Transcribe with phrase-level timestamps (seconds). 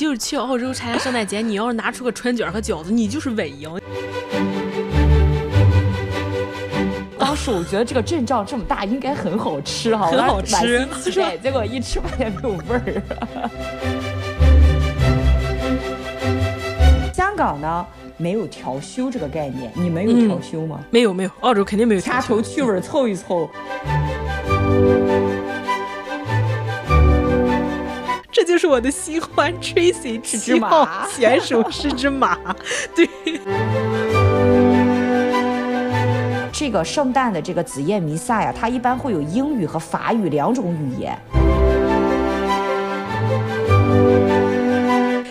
[0.00, 3.70] 就是去澳洲参加圣诞节，你要是拿出个春卷和饺子，你就是伪赢。
[7.16, 10.84] 当时我觉得这个阵仗这么大，应该很好吃哈，很好吃。
[11.12, 13.02] 对，结果一吃发现没有味儿。
[17.14, 17.86] 香港呢，
[18.16, 20.80] 没有调休这个概念，你们有调休吗？
[20.80, 22.00] 嗯、没有没有，澳洲肯定没有。
[22.00, 23.48] 掐头去尾凑一凑。
[28.34, 32.36] 这就是我的新欢 Tracy 七号选手是只马，
[32.92, 33.08] 对。
[36.50, 41.16] 这个圣诞的这个子夜弥撒呀，它一般会有英语和法语两种语言。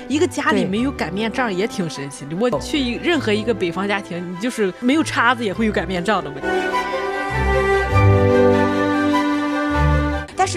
[0.08, 2.38] 一个家里没有擀面杖也挺神奇的。
[2.40, 6.32] 我去任何一个北方家庭，你就是没有叉子也会有擀面杖的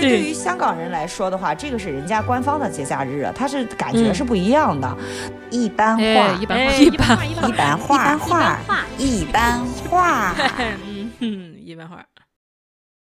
[0.03, 4.97] 是对于香港人来说的话，这个是人家官方的节假日，它是感觉是不一样的。
[5.51, 6.03] 一般化，
[6.41, 8.59] 一般化，一般化，一般化，
[8.99, 10.35] 一般话，
[11.21, 12.05] 嗯，一般话。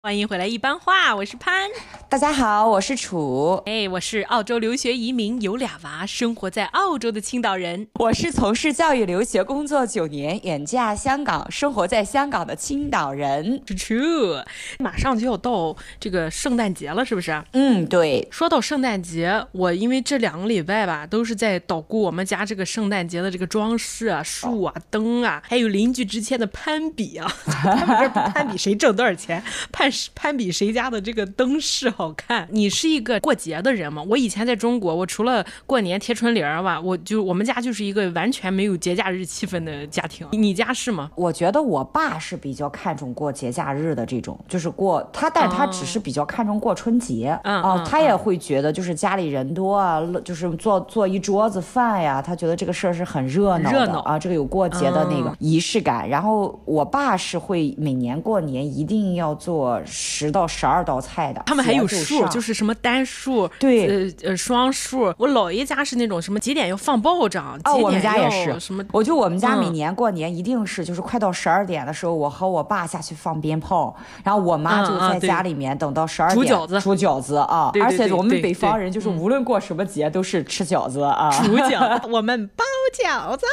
[0.08, 1.68] 欢迎回来，一般话，我是潘。
[2.08, 3.62] 大家好，我是楚。
[3.66, 7.90] 哎，我是澳洲留学移民，有俩娃，生活在澳洲的青岛人。
[7.96, 13.62] 我是从事教育留学工作九年，远嫁香港，生活在香港的青岛人。
[13.66, 14.46] True，
[14.80, 17.44] 马上就要到这个圣诞节了，是不是？
[17.52, 18.26] 嗯，对。
[18.32, 29.92] 说到圣诞节，我因为这两个礼拜吧，都是在捣鼓我们家这个圣诞节的这个装饰啊、树啊、灯啊，还有邻居之间的攀比啊，他们这攀比谁挣多少钱， 攀。
[30.16, 32.48] 攀比谁家的这个灯饰好看？
[32.52, 34.04] 你是一个过节的人吗？
[34.08, 40.28] 我以前在中国，我除了过年贴春联儿吧，我就我们家就是一个完全没有节假日气氛的家庭。
[40.32, 41.12] 你家是吗？
[41.16, 47.38] 我觉得我爸是比较看重过节假日的这种，就是过他，但他只是比较看重过春节。
[47.44, 56.08] 嗯啊，他也会觉得就是家里人多啊，就是做做一桌子饭呀，他觉得这个事儿是很热闹的热闹啊，这个有过节的那个仪式感。
[56.08, 59.77] 然后我爸是会每年过年一定要做。
[59.86, 65.14] 十到十二道菜的，他们还有数，就是什么单数，对，呃呃双数。
[65.18, 77.72] 我姥爷家是那种什么几点要放爆仗，哦，我们家也是什么，我就我们家每年过年一定是就是快到十二点的时候，我和我爸下去放鞭炮，然后我妈就在家里面等到十二点煮饺子，煮饺子啊。
[77.82, 82.64] 而且我们北方人就是无论过什么节都是吃饺子啊，煮饺子， 我们包
[83.02, 83.46] 饺子。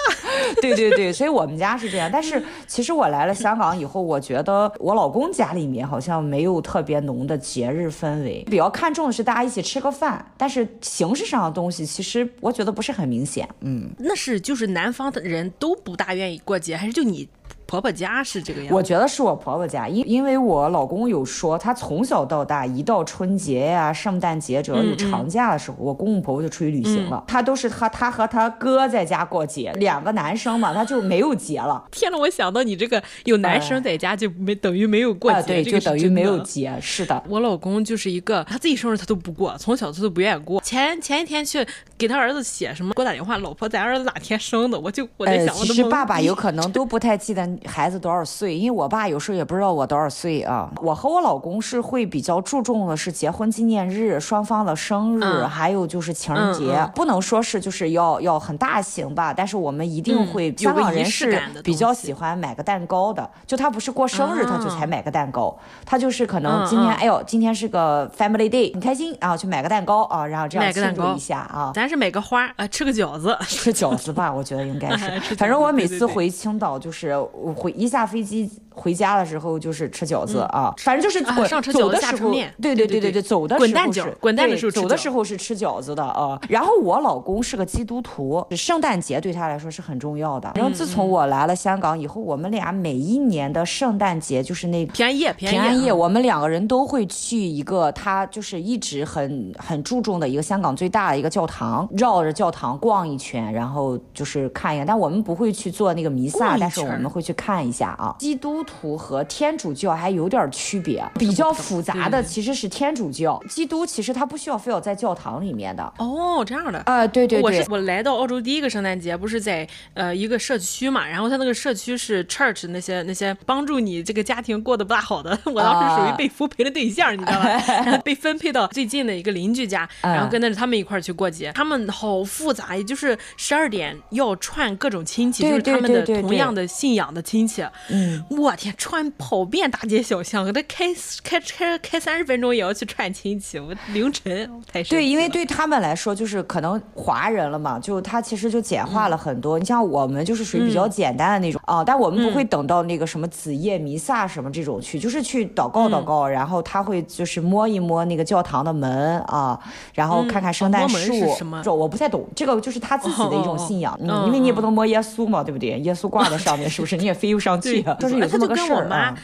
[0.60, 2.10] 对对对，所以我们家是这样。
[2.12, 13.48] 但是其实我来了香港以后，我觉得我老公家里面好像没有特别浓的节日氛围，比较看重的是大家一起吃个饭，但是形式上的东西其实我觉得不是很明显。
[13.60, 17.28] 嗯，那是就是南方的人都不大愿意过节，还是就你？
[17.66, 27.16] 婆婆家是这个样子，我觉得是我婆婆家，因因为我老公有说，他从小到大一到春节呀、啊、圣诞节，只要有长假的时候，嗯嗯、我公公婆婆就出去旅行了。
[27.16, 31.82] 嗯、他都是和他和他哥在家过节，两个男生嘛，他就没有节了。
[31.90, 36.72] 天呐，我想到你这个有男生在家就没、呃、等于没有过节，呃、对，就等于没有节。
[36.80, 40.60] 是的，我老公就是一个他自己生日他都不过，从小他都不愿意过。
[40.60, 44.78] 前前一天去给他儿子写什么，给我打电话，老婆，咱儿子哪天生的？
[44.78, 48.56] 我就我在想，呃、其实爸爸 有可能都不太记得孩子多少岁。
[48.56, 50.70] 因为我爸有时候也不知道我多少岁啊。
[50.82, 60.50] 我和我老公是会比较注重的是结婚纪念日、双方的生日，嗯、还有就是情人节，嗯嗯、不能说是就是要要很大型吧，但是我们一定会。
[60.50, 71.72] 嗯、香港人是比较喜欢买个蛋糕的，就他不是过生日他就才买个蛋糕，他就是可能今天、嗯、哎呦今天是个 family day 很开心啊，去买个蛋糕啊，然后这样庆祝一下啊。
[71.74, 75.10] 咱是买个花啊，吃个饺子， 吃饺子吧，我觉得应该是。
[75.36, 77.16] 反正我每次回青岛就是
[77.52, 78.50] 回一下飞机。
[78.76, 86.36] 回家的时候就是吃饺子啊，反正就是上车走的时候，对对对对对，走的时候滚蛋饺，滚蛋的时候走的时候是吃饺子的啊。
[86.48, 90.50] 然后我老公是个基督徒，圣诞节对他来说是很重要的。
[90.56, 104.84] 然后自从我来了香港以后，我们俩每一年的圣诞节就是那平安夜，平安夜，我们两个人都会去一个他就是一直很很注重的一个香港最大的一个教堂，绕着教堂逛一圈，然后就是看一眼。
[104.84, 108.14] 但我们不会去做那个弥撒，但是我们会去看一下啊。
[108.18, 113.40] 基督徒和天主教还有点区别，比较复杂的其实是天主教。
[113.48, 115.82] 基督其实他不需要非要在教堂里面的。
[115.98, 117.42] 哦，这样的啊，对对对。
[117.42, 127.98] 我是我来到澳洲第一个圣诞节，不是在呃一个社区嘛，然后他那个社区是 church 那些那些帮助你这个家庭过得不大好的， 我当时属于被扶贫的对象，你知道吧？
[128.04, 131.52] 被分配到最近的一个邻居家，然后跟着他们一块去过节。
[131.54, 137.64] 他们好复杂，也就是十二点要串各种亲戚，就是他们的同样的信仰的亲戚。
[137.88, 138.54] 嗯，我。
[138.54, 140.86] 天，串跑遍大街小巷，给他开
[141.24, 149.58] 开开开三十分钟也要去串亲戚，我凌晨太对，因为对他们来说，就是可能华人了嘛，就他其实就简化了很多。
[149.58, 159.58] 嗯、你像我们就是属于比较简单的那种啊、但我们不会等到那个什么子夜弥撒什么这种去，嗯、就是去祷告祷告、嗯，然后他会就是摸一摸那个教堂的门啊，
[159.94, 161.12] 然后看看圣诞树。
[161.12, 161.62] 嗯哦、什么？
[161.74, 163.98] 我不太懂这个，就是他自己的一种信仰。
[164.26, 165.78] 因为你也不能摸耶稣嘛，对不对？
[165.80, 166.96] 耶稣挂在上面， 是不是？
[166.96, 167.82] 你也飞不上去。
[168.00, 169.16] 就是有这么个事儿啊。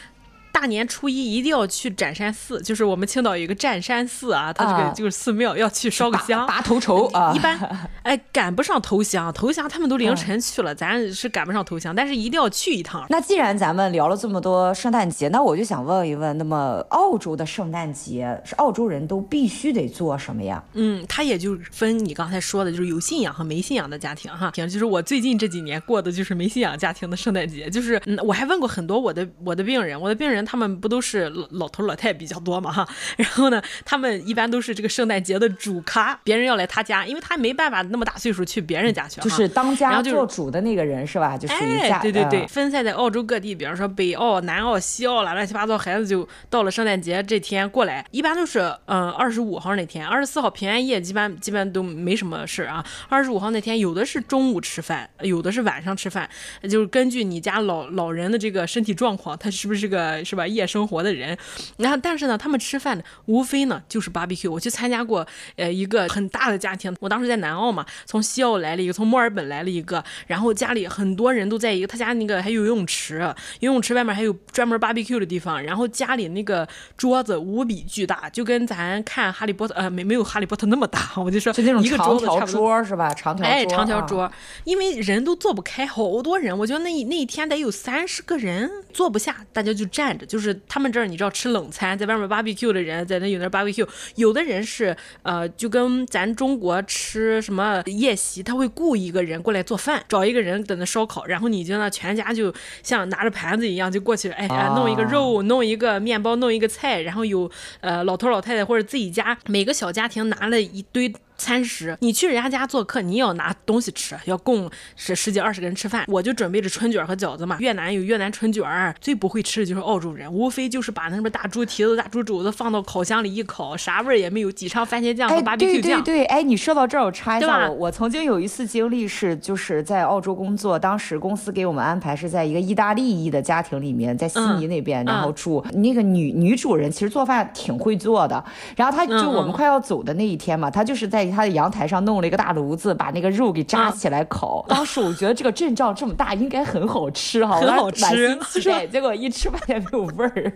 [0.53, 7.33] 大年初一一定要去展山寺，就是我们青岛有一个占山寺啊，它这个就是寺庙，要去烧个香，拔头筹啊。
[7.35, 7.59] 一般
[8.03, 13.07] 哎赶不上头香，头香他们都凌晨去了，咱是赶不上头香，但是一定要去一趟。
[13.09, 20.63] 那既然咱们聊了这么多圣诞节，那我就想问一问，那么澳洲的圣诞节是澳洲人都必须得做什么呀？
[20.75, 24.51] 嗯，他也就分你刚才说的，就是有信仰和没信仰的家庭哈。
[24.55, 30.40] 行就是我最近这几年过的就是没信仰家庭的圣诞节，就是嗯，我还问过很多我的我的病人，我的病人。
[30.45, 41.37] 他们不都是老老头老太比较多嘛哈，然后呢，他们一般都是这个圣诞节的主咖，别人要来他家，因为他没办法那么大岁数去别人家去，就是当家做主的那个人是吧？
[41.37, 41.99] 就属于家。
[41.99, 52.85] 哎，对对对，分散在澳洲各地，比方说北澳、南澳、西澳啦，乱七八糟，孩子就到了圣诞节这天过来，一般都是嗯二十五号那天，二十四号平安夜基本基本都没什么事啊。
[53.09, 56.29] 二十五号那天有的是中午吃饭，有的是晚上吃饭，
[56.69, 60.47] 就是根据你家老老人的这个身体状况，他是不是个是吧？
[60.47, 61.37] 夜生活的人，
[61.79, 64.49] 然后但是呢，他们吃饭呢，无非呢就是 barbecue。
[64.49, 73.19] 我去参加过，呃，一个很大的家庭，我当时在南澳嘛，从西澳来了一个，从墨尔本来了一个，然后家里很多人都在一个，他家那个还有游泳池，
[73.59, 76.67] 游泳池外面还有专门 barbecue 的地方，然后家里那个
[76.97, 83.13] 桌子无比巨大，就跟咱看哈利波特，呃，没没有哈利波特那么大，我就说就那种一个桌子差不多是吧？
[83.15, 84.33] 长条桌，哎，长条桌，啊，
[84.65, 90.51] 因为人都坐不开，好多人，我觉得那那一天得有三十个人坐不下，大家就站着，就是。
[90.69, 102.53] 他们这儿你知道吃冷餐，在外面 barbecue 的人在那有那 barbecue，有的人是呃就跟咱中国吃什么宴席，他会雇一个人过来做饭，找一个人在那烧烤，然后你就那全家就
[102.83, 107.51] 像拿着盘子一样就过去，哎呀弄一个肉，弄一个面包，弄一个菜，然后有
[107.81, 111.13] 呃老头老太太或者自己家每个小家庭拿了一堆。
[111.41, 116.05] 餐食，你去人家家做客，你也要拿东西吃，要供十十几二十个人吃饭。
[116.07, 117.57] 我就准备着春卷和饺子嘛。
[117.61, 118.63] 越南有越南春卷，
[119.01, 125.57] 最不会吃的就是澳洲人，无非就是把那什么大猪蹄子、大猪肘子放到烤箱里一烤，啥味儿也没有，挤上番茄酱和 BBQ 酱。
[125.57, 138.45] 对对对，哎，你说到这儿，我插一下，我我曾经有一次经历是，就是在澳洲工作，当时公司给我们安排是在一个意大利裔的家庭里面，在悉尼那边，嗯、然后住、嗯、那个女女主人，其实做饭挺会做的。
[138.77, 141.30] 然后她就我们快要走的那一天嘛，她就是在。
[141.31, 144.65] 他的阳台上弄了一个大炉子，把那个肉给扎起来烤。
[144.69, 148.39] 当时我觉得这个阵仗这么大，应该很好吃哈，很好吃。
[148.91, 150.53] 结果一吃发现没有味儿。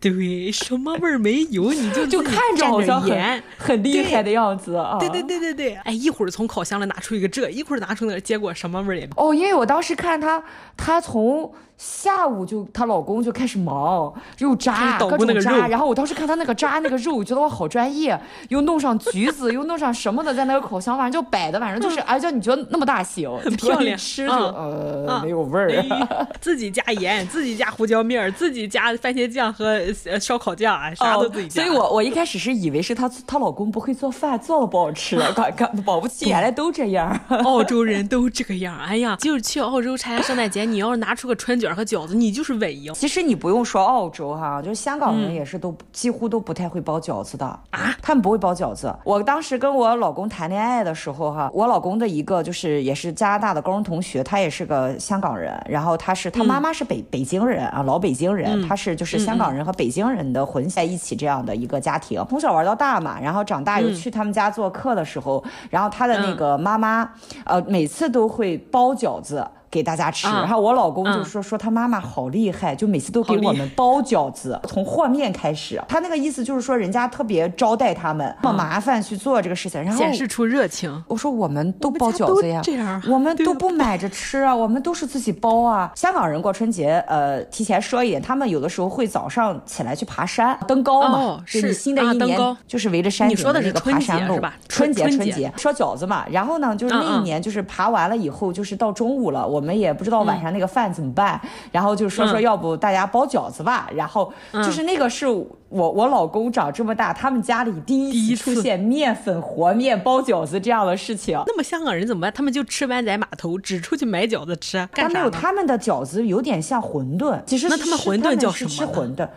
[0.00, 1.72] 对，什么味儿没有？
[1.72, 4.96] 你就 就看着好像很很厉害的样子啊。
[5.00, 5.74] 对对对对对。
[5.84, 9.28] 哎，一会儿从烤箱里拿出一个这，一会儿拿出那个，结果什么味儿也没有。
[9.28, 10.42] 哦，因为我当时看他，
[10.76, 11.50] 他从。
[11.78, 29.80] 下午就她老公就开始忙，又扎各种扎，然后我当时看他那个扎那个肉，我觉得我好专业，又弄上橘子，又弄上什么的，在那个烤箱，反正就摆的，反正就是，哎，叫你觉得那么大型，很漂亮，吃着、嗯、呃、嗯、没有味儿、哎，自己加盐， 自己加胡椒面，自己加番茄酱和
[30.20, 31.62] 烧烤酱，啥都自己加。
[31.62, 42.92] 哦、所以我我一开始是以为是她她老公不会做饭，做的不好吃， 搞搞保不齐原来都这样， 澳洲人都这个样，哎呀，就是去澳洲参加圣诞节，你要是拿出个春卷和饺子，你就是伪英。
[42.94, 48.94] 其实你不用说澳洲哈，就是香港人也是都、嗯、几乎都不太会包饺子的啊，他们不会包饺子。
[49.04, 67.10] 我当时跟我老公谈恋爱的时候哈，我老公的一个就是也是加拿大的高中同学，他也是个香港人，然后他是他妈妈是北、嗯、北京人啊，老北京人，他是就是香港人和北京人的混在一起这样的一个家庭，从小玩到大嘛，然后长大又去他们家做客的时候，然后他的那个妈妈
[67.44, 69.46] 呃每次都会包饺子。
[69.70, 75.78] 给大家吃，嗯、然后我老公就说、嗯、说他妈妈好厉害，就每次都给我们包饺子，从和面开始。
[75.86, 81.04] 他那个意思就是说人家特别招待他们，那、嗯、么麻烦去做这个事情，然后显示出热情。
[81.06, 85.92] 我说我们都包饺子呀，这样，我们都不买着吃啊，我们都是自己包啊。
[85.94, 94.40] 香港人过春节，呃，提前说一点，他们有的时候会早上起来去爬山，登高嘛，哦、是新的一年、啊、就是围着山顶的那个爬山路？
[94.66, 99.57] 春节春节说饺子嘛，然后呢，就是那一年就是爬完了以后，就是到中午了，我。
[99.58, 111.42] 我们也不知道晚上那个饭怎么办，嗯、然后就说说要不大家包饺子吧，嗯、然后就是那个是我我老公长这么大，他们家里第一次出现面粉和面包饺子这样的事情。
[111.48, 112.32] 那么香港人怎么办？
[112.32, 115.08] 他们就吃湾仔码头，只出去买饺子吃，干啥？
[115.08, 118.70] 他没有，他们的饺子有点像馄饨，其实那他们馄饨叫什么？
[118.70, 119.28] 吃馄饨，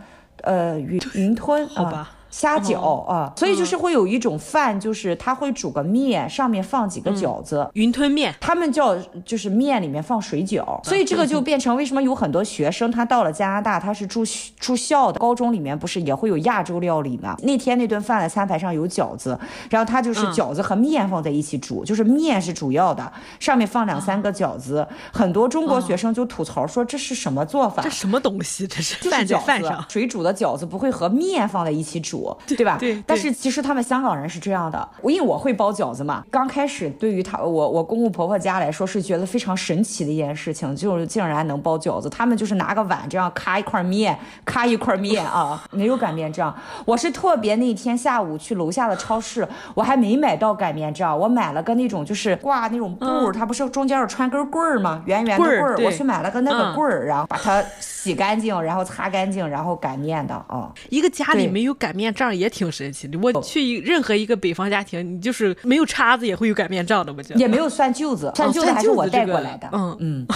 [0.42, 2.12] 呃，云云吞，好吧。
[2.12, 14.24] 呃虾饺啊，所以就是会有一种饭，就是他会煮个面，上面放几个饺子，云吞面，他们叫就是面里面放水饺，所以这个就变成为什么有很多学生他到了加拿大，他是住
[14.58, 17.36] 住校的，高中里面不是也会有亚洲料理吗？
[17.42, 27.82] 那天那顿饭的餐盘上有饺子，然后他就是饺子和面放在一起煮，就是面是主要的，上面放两三个饺子，很多中国学生就吐槽说这是什么做法？
[27.82, 28.66] 这什么东西？
[28.66, 32.21] 这是饭在饭上水煮的饺子不会和面放在一起煮。
[32.46, 32.76] 对吧？
[32.78, 33.02] 对。
[33.06, 36.24] 但是其实他们香港人是这样的，因为我会包饺子嘛。
[36.30, 42.08] 刚开始对于他我我公公婆婆家来说是觉得非常神奇的一件事情，就是竟然能包饺子。
[42.08, 46.54] 他们就是拿个碗这样咔一块面，咔一块面啊， 没有擀面杖。
[46.84, 55.02] 我是特别那天下午去楼下的超市，我还没买到擀面杖，我买了个那种就是挂那种布，嗯、它不是中间有穿根棍儿吗？
[55.06, 60.70] 圆圆的棍儿，我去买了个那个棍儿，嗯、然后把它洗干净，然后擦干净，然后擀面的啊。
[60.90, 63.18] 一个家里没有擀面杖也挺神奇的。
[63.18, 67.40] 我去任何一个北方家庭，你就是没有叉子也会有擀面杖的，我觉得。
[67.40, 69.68] 也没有蒜臼子，蒜臼子还是我带过来的。
[69.72, 70.26] 嗯嗯，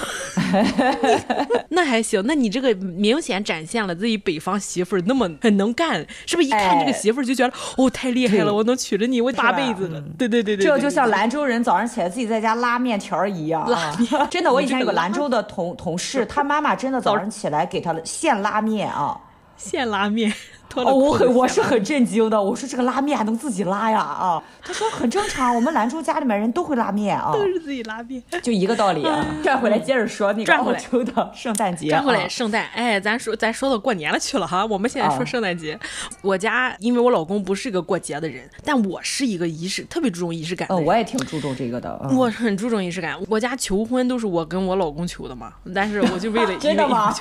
[1.68, 2.22] 那还行。
[2.26, 6.48] 那你这个明显展现了自己北方媳妇儿那么很能干，是不是？
[6.48, 10.00] 一看这个媳妇儿就觉得哦，太厉害了，我能娶着你，我八辈子了。
[10.16, 13.68] 对对对对，这就像兰州人早上起来自己在家拉面条一样。
[13.68, 19.18] 拉面，真的，我以前有个兰州的同同事， 他妈妈真的早上起来给他现拉面啊，
[19.56, 20.32] 现拉面。
[20.74, 22.40] 哦，我很我是很震惊的。
[22.40, 24.00] 我说这个拉面还能自己拉呀？
[24.00, 29.06] 啊，他说很正常，我们兰州家里面人都会拉面啊，都是自己拉面，就一个道理。
[29.42, 31.88] 转回来接着说那个澳洲的圣诞节。
[31.88, 34.64] 转回来圣诞，哎，咱说咱说到过年了去了哈。
[34.66, 35.78] 我们现在说圣诞节。
[36.22, 40.66] 我家因为我老公不是一个过节的人，但我是一个仪式特别注重仪式感。
[40.70, 41.98] 嗯，我也挺注重这个的。
[42.16, 43.16] 我很注重仪式感。
[43.28, 47.14] 我家求婚都是我跟我老公求的嘛，但是我就为了 真的吗？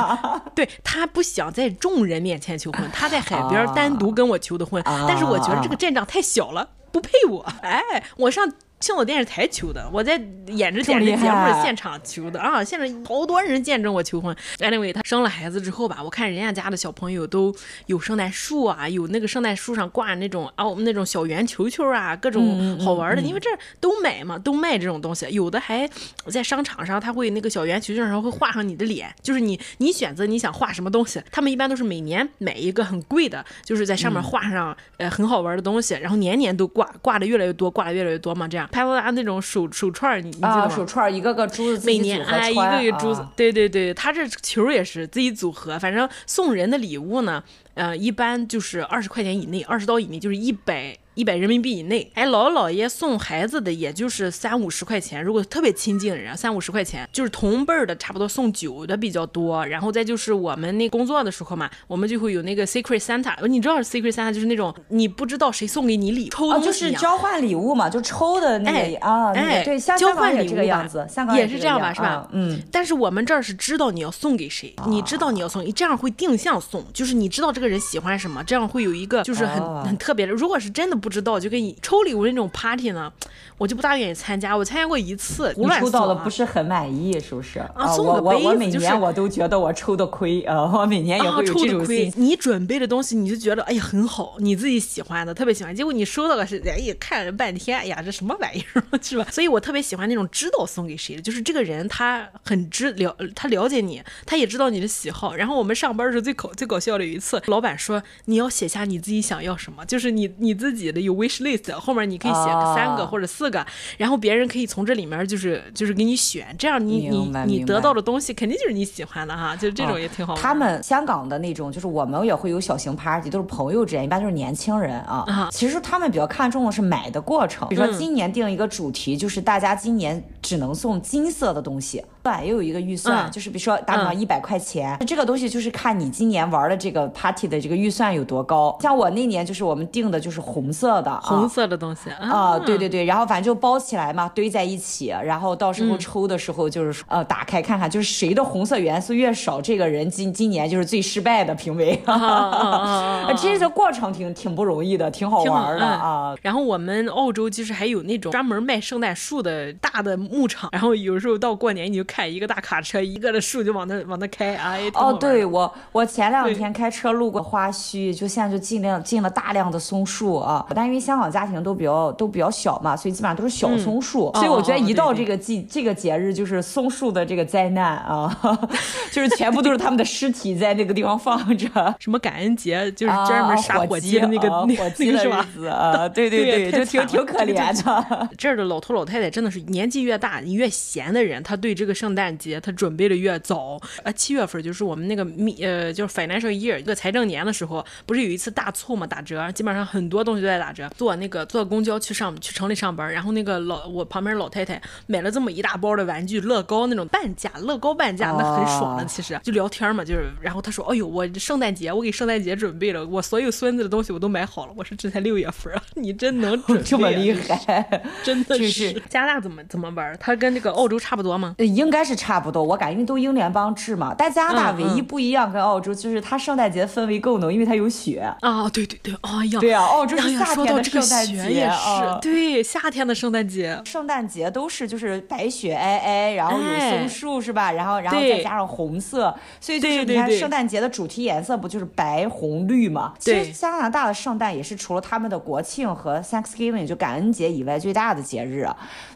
[0.54, 4.26] 对，他不想在众人面前求婚，他在海边单独跟。
[4.26, 7.46] 我求的婚，但是我觉得这个阵仗太小了，不配我。
[7.62, 8.52] 哎，我上。
[8.86, 10.14] 青岛电视台求的，我在
[10.46, 12.64] 演着电视节目现场求的啊！
[12.64, 14.36] 现场好多人见证我求婚。
[14.60, 17.52] Anyway，他生了孩子之后吧，我看人家家的小朋友都
[17.88, 23.24] 有圣诞树啊，有那个圣诞树上挂那种啊，我们那种小圆球球啊，各种好玩的。
[23.24, 23.50] 因为这
[23.80, 25.26] 都买嘛，都卖这种东西。
[25.32, 25.90] 有的还
[26.28, 31.20] 在商场上，他会那个小圆球球上会画上你的脸，就是你你选择你想画什么东西。
[31.32, 38.70] 他们一般都是每年买一个很贵的，就是在上面画上、嗯、呃很好玩的东西，然后年年都挂挂的越来越多，挂的越来越多嘛，这样。
[38.76, 40.64] 拍罗拉那种手手串，你你记得吗？
[40.64, 47.42] 啊，手串一个个珠子，每年哎一个一个珠子，啊、对对对，他这球也是自己组合，反正送人的礼物呢，
[47.76, 50.98] 呃，一般就是二十块钱以内，二十刀以内就是一百。
[51.16, 59.66] 一百人民币以内，哎，姥姥姥爷送孩子的也就是三五十块钱，如果特别亲近的人，三五十块钱，就是同辈儿的，差不多送酒的比较多。
[59.66, 72.28] 然后再就是我们那工作的时候嘛，我们就会有那个 Secret Santa，你知道 Secret Santa 就是那种你不知道谁送给你礼物，抽东西、啊、就是交换礼物嘛，就抽的那个哎啊，哎，对，交换礼物这个样子，也是这样吧，是吧？
[72.34, 72.62] 嗯。
[72.70, 80.34] 但是我们这儿是知道你要送给谁，你知道你要送，你这样会定向送，就是你知道这个人喜欢什么，这样会有一个就是很很特别的。
[80.34, 81.00] 如果是真的。
[81.06, 83.14] 不知道就跟你抽礼物那种 party 呢，
[83.60, 84.58] 我就不大愿意参加。
[84.58, 87.60] 我参加过一次，你抽到了不是很满意，是不是？
[87.76, 92.12] 啊，送个杯子，我每年我都觉得我抽的亏啊，我每年也会有这种心。
[92.18, 95.76] 你准备的东西，你就觉得哎呀很好，你自己喜欢的，特别喜欢。
[95.76, 99.28] 结果你收到的是，哎呀看了半天，哎呀这什么玩意儿， 是吧？
[99.30, 105.36] 所以我特别喜欢那种知道送给谁的，就是这个人他很知了，他了解你，他也知道你的喜好。
[105.36, 110.95] 然后我们上班的时候最搞最搞笑的有一次，老板说你要写下你自己想要什么，就是你你自己。
[111.02, 120.44] 有 wish list，后面你可以写个三个或者四个，啊、然后别人可以从这里面就是就是给你选，这样你你你得到的东西肯定就是你喜欢的哈，就这种也挺好玩、啊。
[120.44, 125.24] 他们香港的那种，就是我们也会有小型 party，都是朋友之间，一般就是年轻人啊。
[125.28, 132.04] 啊其实他们比较看重的是买的过程，比如说今年定一个主题，嗯、就是大家今年只能送金色的东西。
[132.26, 138.76] 对，也有一个预算，嗯、就是比如说打比方一百块钱，嗯、这个东西就是看你今年玩的这个 party 的这个预算有多高。
[138.82, 152.02] 像我那年就是我们定的就是红色的，红色的东西啊，啊，对对对，然后反正就包起来嘛，堆在一起，然后到时候抽的时候就是、嗯、呃打开看看，就是谁的红色元素越少，这个人今今年就是最失败的评委。
[152.06, 156.36] 啊啊、 其实这过程挺挺不容易的，挺好玩的啊。
[156.42, 162.15] 然后我们澳洲其实还有那种专门卖圣诞树的大的牧场，然后有时候到过年你就看。
[162.16, 164.90] 开一个大卡车，一个的树就往那往那开，哎。
[164.94, 170.66] 哦，对我我前两天开车路过花墟，就现在就进量进了大量的松树啊。
[170.74, 178.34] 但因为香港家庭都比较都比较小嘛，所以基本上都是小松树，嗯、所以我觉得一到这个季、哦、这个节日，就是松树的这个灾难啊，
[179.12, 181.68] 就是全部都是他们的尸体在那个地方放着。
[182.00, 185.46] 什么感恩节，就是专门杀火鸡的那个、啊、那个那个是吧？
[185.70, 188.30] 啊，对对对，对就挺挺可怜的。
[188.38, 193.82] 这儿的老头老太太真的是年纪越大，你越闲的人，他对这个圣诞节他准备的越早。
[194.04, 200.88] 啊，七月份就是我们那个米呃，就是 financial year 一个财政年的时候，不是有一次大促嘛，打折，基本上很多东西都在打折。
[200.96, 209.06] 坐那个坐公交去上去城里上班，然后那个老我旁边老太太买了这么一大包的玩具，乐高那种半价，乐高半价，那很爽的。
[209.06, 214.74] 其实就聊天嘛，就是然后她说，哎呦，我圣诞节我给圣诞节准备了，我所有孙子的东西我都买好了。
[214.76, 218.94] 我说这才六月份啊，你真能准备、啊、这么厉害， 真的是。
[219.10, 220.16] 加拿大怎么怎么玩？
[220.20, 221.56] 它跟这个澳洲差不多吗？
[221.60, 224.16] 应该是差不多，我感觉因为都英联邦制嘛。
[224.18, 228.70] 但加拿大唯一不一样跟澳洲，就是它圣诞节氛围更浓，因为它有雪啊。
[228.70, 237.72] 对对对，哎呀，对啊，澳洲是夏天的圣诞节也是，对，夏天的圣诞节，圣诞节都是就是白雪皑皑，然后有松树是吧？
[237.72, 243.14] 然后然后再加上红色，所以就是你看圣诞节的主题颜色不就是白红绿嘛？
[243.20, 248.68] 其实加拿大的圣诞也是除了他们的国庆和 Thanksgiving 就感恩节以外最大的节日。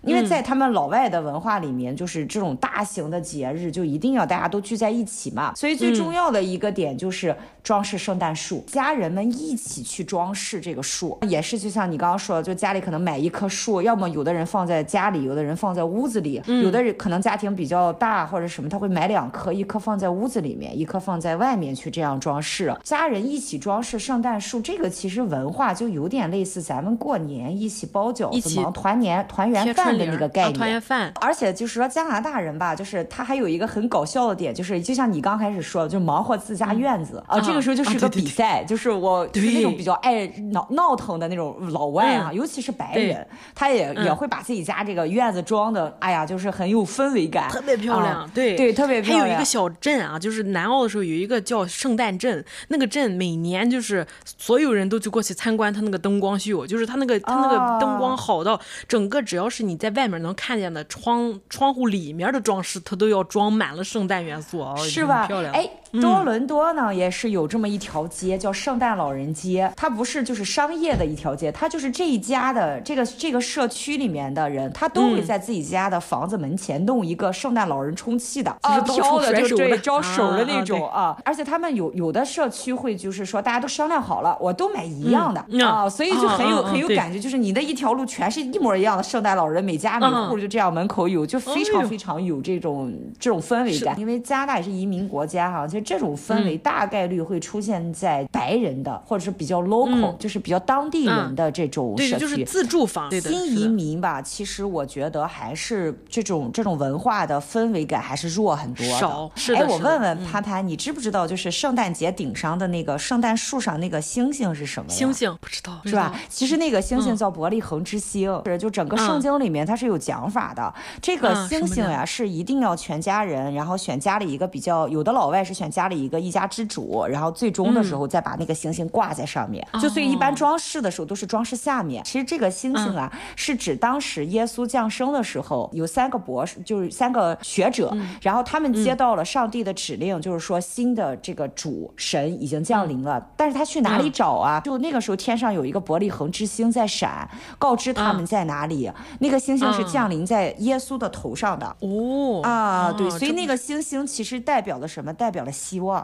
[0.02, 29.90] 因为在他们老外的文化里面，就是这种大型的节日就一定要大家都聚在一起嘛，所以最重要的一个点就是装饰圣诞树，家人们一起去装饰这个树，也是就像你刚刚说的，就家里可能买一棵树，要么有的人放在家里，有的人放在屋子里，有的人可能家庭比较大或者什么，他会买两棵，一棵放在屋子里面，一棵放在外面去这样装饰，家人一起装饰圣诞树，这个其实文化就有点类似咱们过年一起包饺子嘛，团年团圆饭。
[29.90, 37.24] 的那个概念，团圆饭，而且就是说加拿大人吧，就是他还有一个很搞笑的点，就是就像你刚开始说的，就忙活自家院子。
[37.28, 49.22] 啊，这个时候就是个比赛，就是我就是那种比较爱闹闹腾的那种老外啊，尤其是白人，他也也会把自己家这个院子装的，哎呀，就是很有氛围感，特别漂亮，对对，特别漂亮。
[49.22, 65.28] 还有一个小镇啊，就是南澳的时候有一个叫圣诞镇，那个镇每年就是所有人都去过去参观他那个灯光秀，就是他那个他那个灯光好到整个只要是你在外面能看见的窗窗户里面的装饰，它都要装满了圣诞元素，是吧？
[65.28, 65.54] 漂亮。
[65.54, 69.72] 哎，多伦多呢、嗯、也是有这么一条街，叫圣诞老人街。
[69.78, 81.18] 它不是就是商业的一条街，它就是这一家的这个这个社区里面的人，他都会在自己家的房子门前弄一个圣诞老人充气的，啊，飘的就对招手的那种啊，啊。
[81.24, 90.50] 而且他们有有的社区会就是说大家都商量好了，我都买一样的、嗯、啊，所以就很有、啊、很有感觉，就是你的一条路全是一模一样的圣诞老人，每家每户就。
[90.50, 103.12] 这样门口有，就非常非常有这种、哦、这种氛围感，因为加拿大也是移民国家哈，这种氛围大概率会出现在白人的、嗯、或者是比较 local，、嗯、就是比较当地人的这种社区，对，就是自住房。
[103.22, 109.00] 新移民吧，其实我觉得还是这种这种文化的氛围感还是弱很多的。
[109.00, 109.60] 少是的。
[109.60, 114.96] 哎，我问问潘潘、嗯，你知不知道就是圣诞节顶上的那个圣诞树上那个星星是什么呀？
[114.96, 116.20] 星星不知道，是吧？
[116.28, 120.40] 其实那个星星叫伯利恒之星，是、嗯、就整个圣经里面它是有讲法。
[120.40, 129.66] 法的这个星星呀，是一定要全家人，然后选家里一个比较有的老外是选家里一个一家之主，然后最终的时候再把那个星星挂在上面。
[129.82, 132.04] 就所以一般装饰的时候都是装饰下面。
[132.04, 144.60] 其实这个星星啊，是指当时耶稣降生的时候，有三个博士，就是三个学者，然后他们接到了上帝的指令，就是说新的这个主神已经降临了，但是他去哪里找啊？
[144.62, 148.90] 就那个时候天上有一个伯利恒之星在闪，告知他们在哪里。
[149.20, 150.20] 那个星星是降临。
[150.30, 155.12] 在耶稣的头上的哦啊，对，所以那个星星其实代表了什么？
[155.14, 156.00] 代表了希望。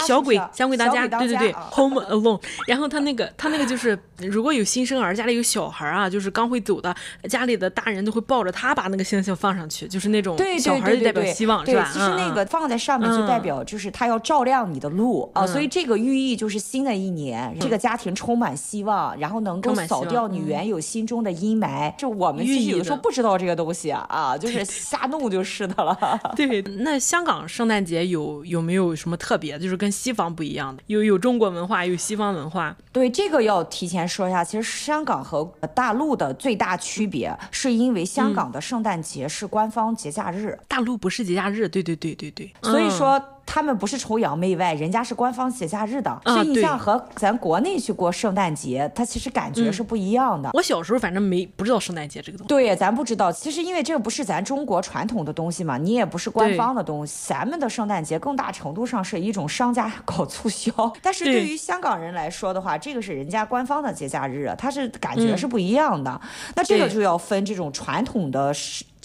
[0.00, 2.40] 小鬼，小鬼当家，对对对，Home Alone。
[2.66, 6.94] 然后他那个他那个就是，如果有新生儿，家里有小孩啊，就是刚会走的，
[7.28, 11.84] 家里的大人都会抱着他，把那个星星放上去，就是那种小孩就代表希望，是吧？
[11.84, 21.94] 对，其实那个放在上面就代表就是他要照亮你的路、嗯、啊，所以这个寓意就是新的一年，嗯、这个家庭充满希望，然后能够扫掉你原有心中的阴霾。
[21.96, 24.06] 就我们其实有的时候不知道这个东西啊。
[24.08, 25.96] 啊就是瞎弄就是的了。
[26.34, 29.58] 对，那香港圣诞节有有没有什么特别？
[29.58, 30.82] 就是跟西方不一样的？
[30.86, 32.76] 有有中国文化，有西方文化。
[32.92, 34.42] 对，这个要提前说一下。
[34.44, 41.68] 其实香港和大陆的最大区别，是因为香港的圣诞节是官方节假日，大陆不是节假日。
[41.68, 42.52] 对对对对对。
[42.62, 43.22] 所以说。
[43.50, 50.50] 他们不是崇洋媚外，人家是官方节假日的，啊、所以你像和咱国内去过圣诞节，它其实感觉是不一样的。
[50.50, 52.48] 嗯、我小时候反正没不知道圣诞节这个东西。
[52.48, 53.32] 对，咱不知道。
[53.32, 57.14] 其实因为这个不是咱中国传统的东西嘛，你也不是官方的东西。
[57.26, 66.10] 咱们的圣诞节更大程度上是一种商家搞促销， 但是对于香港人来说的话，这个是人家官方的节假日，它是感觉是不一样的。
[66.22, 68.52] 嗯、那这个就要分这种传统的。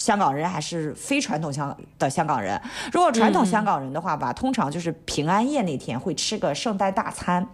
[0.04, 2.60] 香港人还是非传统香的香港人。
[2.92, 7.46] 如果传统香港人的话吧，嗯、通常就是平安夜那天会吃个圣诞大餐。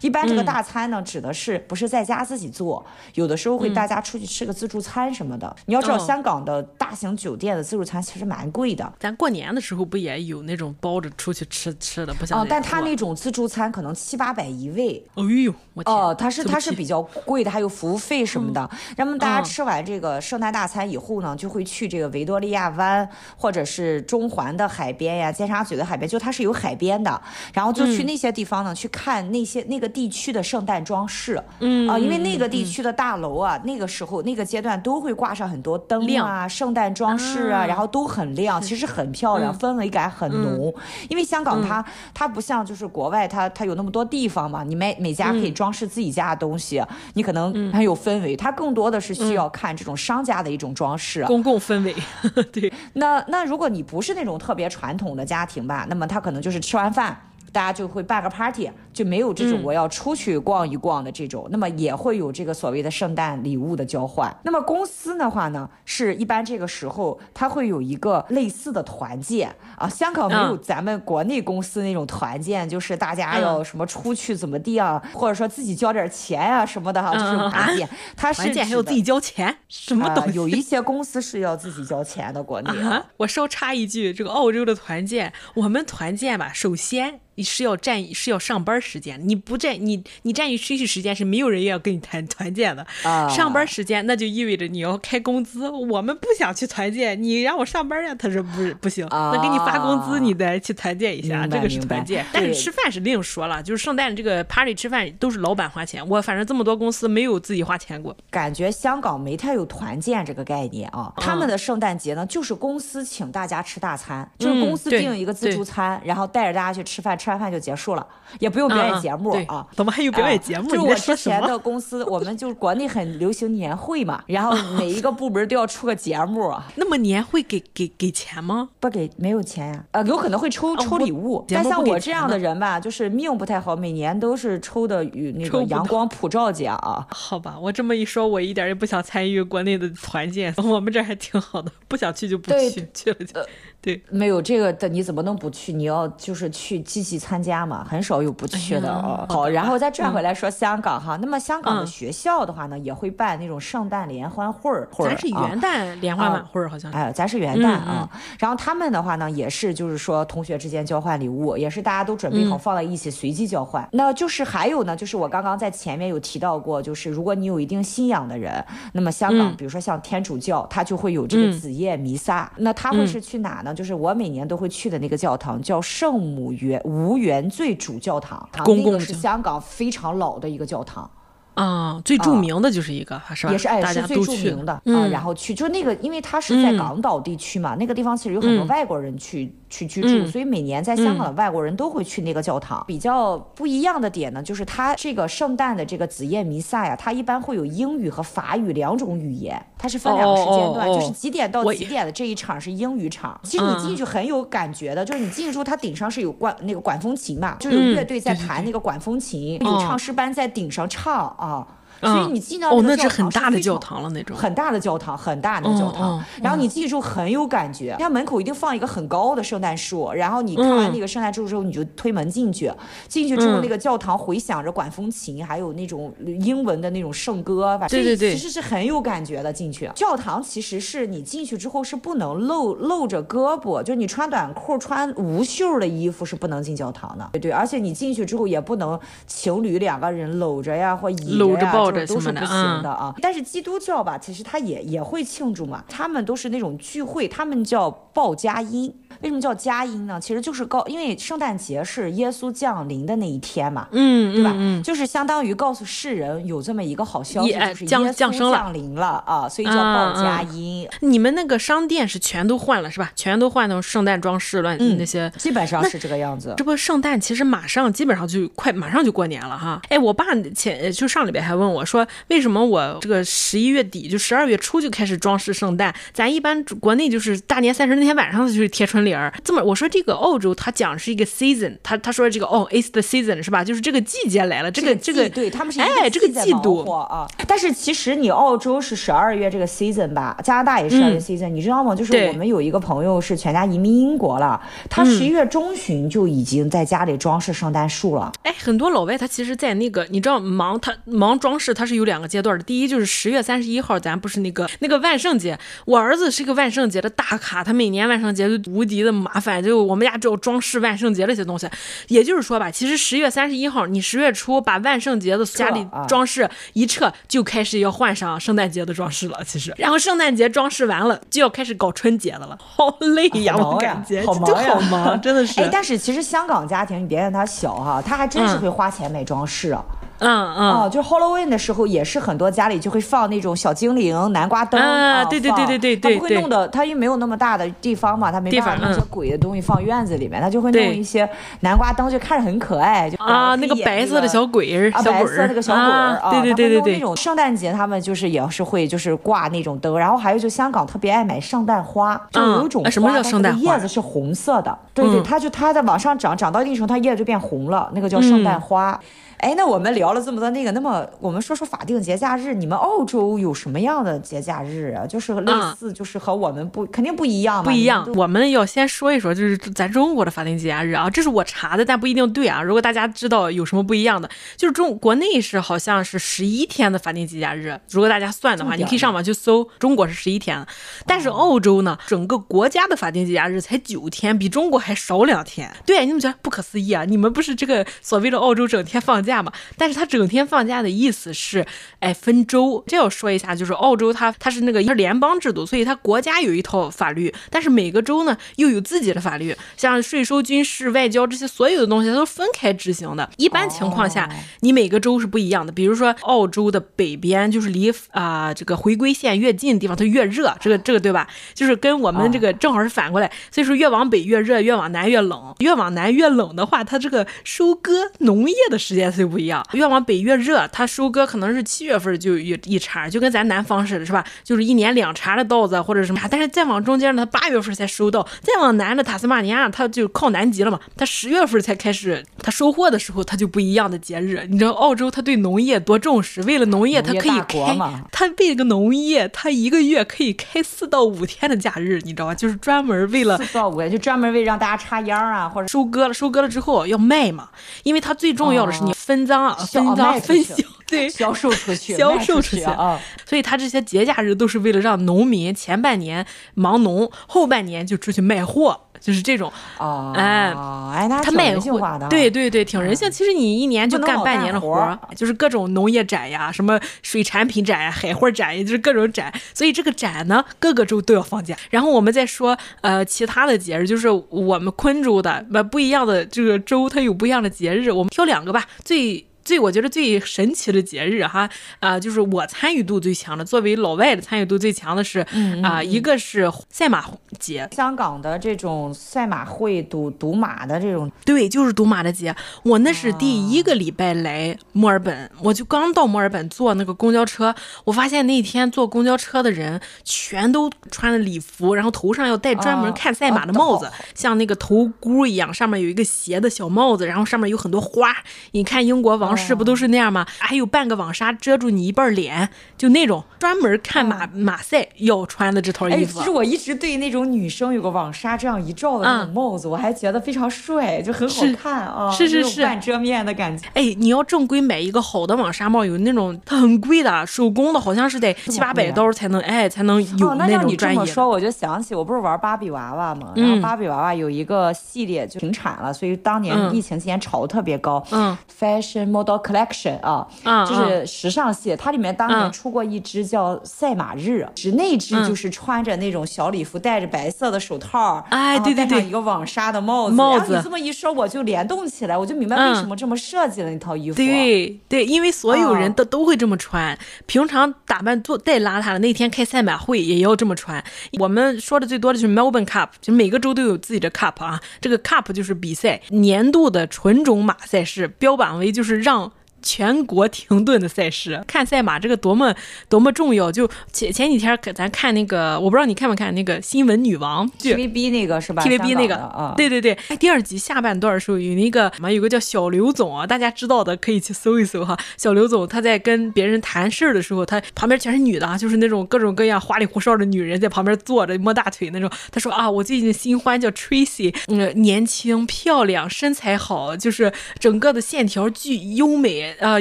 [0.00, 5.48] 一般这个大餐呢，嗯、指的是不是在家自己做，有的时候会大家出去吃个自助餐什么的。
[5.48, 8.84] 嗯、你要知道，香港的大型酒店的自助餐其实蛮贵的。
[8.84, 15.04] 哦、咱过年的时候不也有那种包着出去吃吃的，不像哦，但他那种自助餐可能七八百一位。
[15.16, 15.92] 哎呦，我天！
[15.92, 18.70] 哦，他是他是比较贵的，还有服务费什么的。
[18.96, 27.20] 那么、嗯、大家吃完这个圣诞大餐以后呢，就会去这个维多利亚湾，或者是中环的海边呀，尖沙咀的海边，就它是有海边的。
[27.52, 31.42] 然后就去那些地方呢，嗯、去看那些那个地区的圣诞装饰。
[31.60, 40.72] 嗯啊，因为那个地区的大楼啊，嗯、那个时候那个阶段都会挂上很多灯啊，圣诞装饰啊，然后都很亮，其实很漂亮，嗯、氛围感很浓。
[40.76, 48.36] 嗯、因为香港它、嗯、它不像就是国外，它它有那么多地方嘛，你每每家可以装饰自己家的东西，嗯、你可能很有氛围。
[48.36, 51.85] 它更多的是需要看这种商家的一种装饰，公共氛围。
[52.52, 57.18] 对，那那如果你不是那种特别传统的家庭吧，那么他可能就是吃完饭。
[57.52, 64.34] 大家就会办个 party，就没有这种我要出去逛一逛的这种，嗯、那么也会有这个所谓的圣诞礼物的交换。
[64.44, 69.88] 那么公司的话呢，是一般这个时候它会有一个类似的团建啊。
[69.88, 77.88] 香港没有咱们国内公司那种团建，嗯、就是大家要什么出去怎么地啊，嗯、或者说自己交点钱啊什么的哈、啊，这种团建。
[78.16, 79.56] 它是团建还要自己交钱？
[79.68, 80.30] 什么东西？
[80.30, 83.06] 啊、有一些公司是要自己交钱的，国内、啊啊。
[83.18, 87.20] 我稍插一句，这个澳洲的团建，我们团建吧，首先。
[87.36, 92.86] 你是要占是要上班时间，你不占你你占用休息时间是没有人要跟你谈 团建的。
[93.04, 98.14] 啊，上班时间那就意味着你要开工资，我们不想去团建，你让我上班呀？
[98.14, 102.24] 他说不是不行，啊、那给你发工资，你再去团建一下，这个是团建。
[102.32, 108.16] 但是吃饭是另说了，就是圣诞这个 party 吃饭都是老板花钱，我反正这么多公司没有自己花钱过。
[108.30, 117.14] 感觉香港没太有团建这个概念啊，嗯、他们的圣诞节呢就是公司请大家吃大餐，就是公司订一个自助餐，然后带着大家去吃饭。
[117.25, 118.06] 吃完饭就结束了，
[118.38, 119.66] 也不用表演节目啊！
[119.74, 120.70] 怎么还有表演节目？
[120.70, 126.54] 就我之前的公司，我们就国内很流行年会嘛，然后 每一个部门都要出个节目。
[126.76, 128.68] 那么年会给给给钱吗？
[128.80, 129.84] 不给，没有钱呀。
[129.92, 137.06] 呃，有可能会抽抽礼物，但像我这样的人吧，就是命不太好，每年都是抽的与那个阳光普照奖啊。
[137.10, 143.40] 好吧，我这么一说，我一点也不想参与国内的团建， 我们这还挺好的，不想去就不去，去了就。
[143.86, 145.72] 对，没有这个的，你怎么能不去？
[145.72, 149.24] 你要就是去积极参加嘛，很少有不去的哦。
[149.28, 156.90] 好，然后再转回来说香港哈，那么香港的学校的话呢，也会办那种圣诞联欢会儿，咱是元旦联欢晚会儿好像。
[156.90, 158.10] 哎，咱是元旦啊。
[158.40, 163.88] 然后他们的话呢，也是就是说同学之间交换礼物，也是大家都准备好放在一起随机交换。
[163.92, 168.52] 那就是还有呢，就是我刚刚在前面有提到过，就是如果你有一定信仰的人，
[168.94, 172.50] 那么香港比如说像天主教，他就会有这个子夜弥撒。
[172.56, 173.75] 那他会是去哪呢？
[173.76, 181.08] 就是我每年都会去的那个教堂，叫圣母园无原罪主教堂，公共是香港非常老的一个教堂。
[181.54, 183.52] 啊，最著名的就是一个，是吧？
[183.52, 185.06] 也是哎，是最著名的啊。
[185.10, 192.84] 然后去，就那个，因为它是在港岛地区嘛，那个地方其实有很多外国人去去居住，所以每年在香港的外国人都会去那个教堂。
[192.86, 203.38] 比较不一样的点呢，就是它这个圣诞的这个子夜弥撒呀，它一般会有英语和法语两种语言，它是分两个时间段，就是几点到几点的这一场是英语场。
[203.42, 211.66] 其实你进去很有感觉的，就是你进去之后，它顶上是有管那个管风琴嘛，就有乐队在弹那个管风琴，有唱诗班在顶上唱啊。
[212.00, 216.22] 所以你进到那是、哦、那是很大的教堂了，那种很大的教堂，很大的教堂。
[216.42, 220.12] 然后你进去之后很有感觉，人家门口一定放一个很高的圣诞树。
[220.12, 222.70] 然后你看完那个圣诞树之后，你就推门进去。
[223.08, 229.52] 进去之后，那个教堂回响着管风琴，还有那种英文的那种圣歌，反正对对对，其实是很有感觉的。
[229.52, 237.26] 进去教堂其实是你进去之后是不能露露着胳膊，就是你穿短裤、穿无袖的衣服是不能进教堂的。
[237.32, 241.85] 对对，而且你进去之后也不能情侣两个人搂着呀或倚着呀。
[241.92, 243.14] 都是不行的啊。
[243.20, 248.94] 但是基督教吧，其实他也也会庆祝嘛，他们都是那种聚会，他们叫报佳音。
[249.22, 250.20] 为什么叫佳音呢？
[250.20, 254.52] 其实就是告，因为圣诞节是耶稣降临的那一天嘛，嗯，对吧？
[254.54, 260.86] 嗯，就是相当于告诉世人有这么一个好消息，就是耶稣降生了，降临了啊，所以叫报佳音。
[261.00, 263.10] 你们那个商店是全都换了是吧？
[263.16, 266.52] 全都换成圣诞装饰乱那些，基本上是这个样子。
[266.58, 269.80] 这不圣诞其实马上基本上就快马上就过年了哈。
[269.88, 275.94] 哎，我爸前就上礼拜还问我说，为什么我这个十一月底就十二月初就开始装饰圣诞？
[276.12, 279.32] 咱一般国内就是大年三十那天晚上就是贴春联儿。
[279.44, 283.62] 这么我说这个澳洲他讲是一个 season，他他说这个哦，it's the season 是吧？
[283.64, 287.28] 就是这个季节来了，这个这个对他们是哎这个季度啊。
[287.46, 290.36] 但是其实你澳洲是十二月这个 season 吧？
[290.42, 291.94] 加拿大也是十二月 season，、嗯、你知道吗？
[291.94, 298.32] 就是我们有一个朋友是全家移民英国了，他十一月中旬就已经在家里装饰圣诞树了。
[298.42, 302.64] 哎，很多老外他其实，在那个你知道忙他忙装饰，他是有两个阶段的。
[302.64, 311.68] 第一就是十月三十一号，咱不是那个那个万圣节，我儿子是个万圣节的大咖，他每年万圣节就无敌的麻烦，就我们家只有装饰万圣节这些东西。
[312.08, 319.38] 也就是说吧，其实十月三十一号，你十月初把万圣节的家里装饰一撤，就开始要换上圣诞节的装饰了。
[319.44, 325.60] 其实，然后圣诞节装饰完了，就要开始搞春节的了，好累呀，啊、我感觉好忙呀，好忙，真的是。
[325.60, 329.84] 哎，但是其实香港家庭，你别看他小哈，他还真是会花钱买装饰啊。
[330.02, 341.28] 嗯嗯，哦，就是 Halloween 的时候，也是很多家里就会放那种小精灵、南瓜灯啊，对对对对对对，他不会弄的，他又没有那么大的地方嘛，他没办法弄些鬼的东西放院子里面，他就会弄一些
[341.60, 353.74] 南瓜灯，就看着很可爱，就啊那个白色的小鬼儿，小白色那个小鬼儿，对对对对对，那种圣诞节他们就是也是会就是挂那种灯，然后还有就香港特别爱买圣诞花，就有一种花，什么叫圣诞花？
[353.74, 358.98] 叶子是红色的，对对，它就它在往上长，长到一定程度，它叶子就变红了，那个叫圣诞花。
[359.38, 365.06] 哎，那我们聊了这么多那个，那么我们说说法定节假日，你们澳洲有什么样的节假日啊？
[365.06, 367.64] 就是类似，就是和我们不、嗯、肯定不一样嘛。
[367.64, 372.62] 不一样，我们要先说一说，就是咱中国的法定节假日啊，这是我查的，但不一定对啊。
[372.62, 380.66] 如果大家知道有什么不一样的，就是中国内是好像是十一天的法定节假日，如果大家算的话，你可以上网去搜，中国是十一天，
[381.06, 385.70] 但是澳洲呢，整个国家的法定节假日才九天，比中国还少两天。
[385.84, 387.04] 对，你怎么觉得不可思议啊？
[387.04, 389.52] 你们不是这个所谓的澳洲整天放假嘛？
[389.76, 391.66] 但是他整天放假的意思是，
[391.98, 392.82] 哎，分州。
[392.86, 403.28] 这要说一下，就是澳洲它它是那个一个联邦制度，所以它国家有一套法律，但是每个州呢又有自己的法律，像税收、军事、外交这些所有的东西，它都分开执行的。
[403.36, 405.72] 一般情况下，你每个州是不一样的。
[405.72, 411.28] 比如说，澳洲的北边就是离啊、呃、这个回归线越近的地方，它越热，这个这个对吧？
[411.52, 415.54] 就是跟我们这个正好是反过来，所以说越往北越热，越往南越冷。
[415.58, 419.66] 越往南越冷的话，它这个收割农业的时间它就不一样。
[419.72, 424.22] 越往北越热，它收割可能是七月份就一一茬，就跟咱南方似的，是吧？
[424.44, 426.20] 就是一年两茬的稻子或者什么。
[426.30, 434.46] 但是再往中间呢，它八月份才收到；再往南的塔斯马尼亚，它就靠南极了嘛，它十月份才开始，它收获的时候，它就不一样的节日。
[434.50, 436.42] 你知道澳洲它对农业多重视？
[436.42, 437.78] 为了农业，它可以开，
[438.12, 442.34] 它为了个农业，它一个月可以开四到五天的假日，你知道吧？
[442.34, 447.48] 就是专门为了四到五天，就专门为让大家插秧啊，或者收割了，收割了之后要卖嘛，
[447.84, 449.54] 因为它最重要的是你分赃啊。
[449.54, 450.54] 分赃分销，
[450.86, 453.00] 对，销售出去，销售出去啊！
[453.24, 460.12] 所以他这些节假日都是为了让农民前半年忙农，后半年就出去卖货，就是这种啊。
[460.16, 460.52] 哎，
[460.92, 463.08] 哎，他卖人性化的，对对对，挺人性。
[463.08, 469.32] 其实你一年就干半年的活，就是各种农业展呀，什么水产品展呀、海货展，也就是各种展。
[469.54, 471.56] 所以这个展呢，各个州都要放假。
[471.70, 477.92] 然后我们再说呃其他的节日，就是我们昆州的不不一样的这个州，它有不一样的节日。
[477.92, 479.24] 我们挑两个吧，最。
[479.46, 487.04] 最我觉得最神奇的节日哈啊、呃，就是我参与度最强的，作为老外的参与度最强的是啊、嗯嗯呃，一个是赛马
[487.38, 492.34] 节，香港的这种赛马会赌赌马的这种，对，就是赌马的节。
[492.64, 497.54] 我那是第一个礼拜来墨尔本，啊、我就刚到墨尔本坐那个公交车，
[497.84, 508.12] 我发现那天坐公交车的人全都穿了礼服，然后头上要戴专门看赛马的帽子，啊啊、像那个头箍一样，上面有一个斜的小帽子，然后上面有很多花。
[508.50, 509.35] 你看英国王。
[509.36, 510.26] 是不都是那样吗？
[510.38, 516.18] 还有半个网纱遮住你一半脸，就那种专门看马、嗯、马赛要穿的这套衣服。
[516.18, 523.66] 其实我一直对那种女生有个网纱这样一罩的那种帽子，嗯、我还觉得非常帅，就很好看啊，是是是，半遮面的感觉。
[523.74, 530.56] 哎，你要正规买一个好的网纱帽，有那种它很贵的，手工的，好像是得七八百刀才能，哎，才能有那种专业。
[530.56, 538.02] 哦，那让你这么说，我就想起我不是玩芭比娃娃嘛，然后芭比娃娃有一个系列就停产了，所以当年疫情期间炒的特别高。
[538.12, 550.14] 嗯，Fashion Model Collection 啊，啊就是时尚系，它里面当年啊出过一支叫赛马日，是那支就是穿着那种小礼服，戴着白色的手套，哎对对对戴上一个网纱的帽子。
[550.14, 554.16] 帽子然后你这么一说，我就联动起来，我就明白为什么这么设计了那套衣服。
[554.16, 560.82] 对对，因为所有人啊都都会这么穿，平常打扮做再邋遢的，那天开赛马会也要这么穿。
[561.18, 569.15] 我们说的最多的就是 Melbourne Cup，就每个州都有自己的 Cup 啊，这个 Cup 就是比赛年度的纯种马赛事，标榜为就是让。
[569.62, 572.54] 全国停顿的赛事， 看赛马这个多么
[572.88, 573.50] 多么重要。
[573.50, 579.96] 就前前几天，咱看那个，我不知道你看没看那个新闻女王，TVB 那个是吧？TVB 那个啊，对对对。
[580.18, 584.96] 第二集下半段的时候，有那个什么，有个叫小刘总啊，大家知道的可以去搜一搜哈。
[585.16, 592.10] 小刘总他在跟别人谈事儿的时候，他旁边全是女的啊，就是那种各种各样花里胡哨的女人在旁边坐着摸大腿那种。
[592.30, 599.45] 他说啊，我最近新欢叫 Tracy，嗯，年轻漂亮，身材好，就是整个的线条巨优美。
[599.58, 599.80] 呃，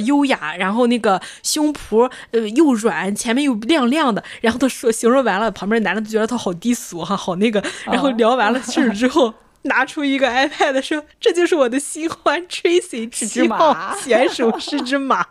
[0.01, 15.25] 优雅，然后那个胸脯呃又软，前面又亮亮的，然后他说形容完了，旁边男的就觉得他好低俗哈，好那个，然后聊完了事儿之后， 拿出一个 iPad 说：“这就是我的新欢 Tracy，七号选手是只马。”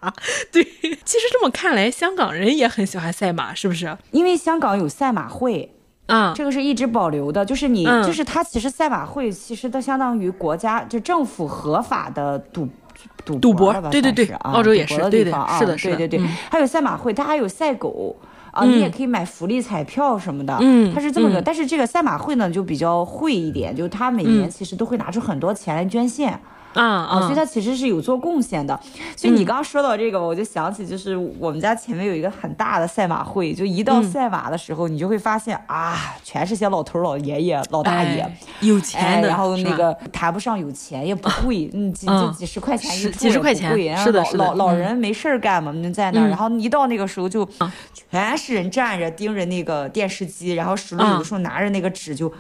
[0.51, 0.65] 对，
[1.05, 3.97] 其实这么看来，香港人也很喜欢赛马，是不是？
[4.11, 5.71] 因为香港有赛马会。
[6.07, 12.69] 啊、嗯，这个是一直保留的，就是你，嗯、就是他其实赛马会其实都相当于国家就政府合法的赌。
[13.25, 18.17] 赌赌博，博对对对，啊、澳洲也是，对对，啊、是的，是的，对对对，嗯、还有赛马会，它还有赛狗
[18.51, 26.39] 啊，嗯、你也可以买福利彩票什么的，嗯，它是这么个，嗯、但是这个赛马会呢就比较会一点，就它每年其实都会拿出很多钱来捐献。
[26.75, 28.79] 啊啊，所以他其实是有做贡献的。
[29.17, 47.49] 所以你刚刚说到这个，我就想起，就是我们家前面有一个很大的赛马会，就一到赛马的时候，你就会发现啊，全是些老头老爷爷、老大爷，有钱的，然后那个谈不上有钱，也不贵， 嗯，几就几十块钱一注，几十块钱，是的，老老人没事儿干嘛，就在那儿，然后一到那个时候就
[48.11, 52.33] 全是人站着盯着那个电视机，然后手里有的时候拿着那个纸就。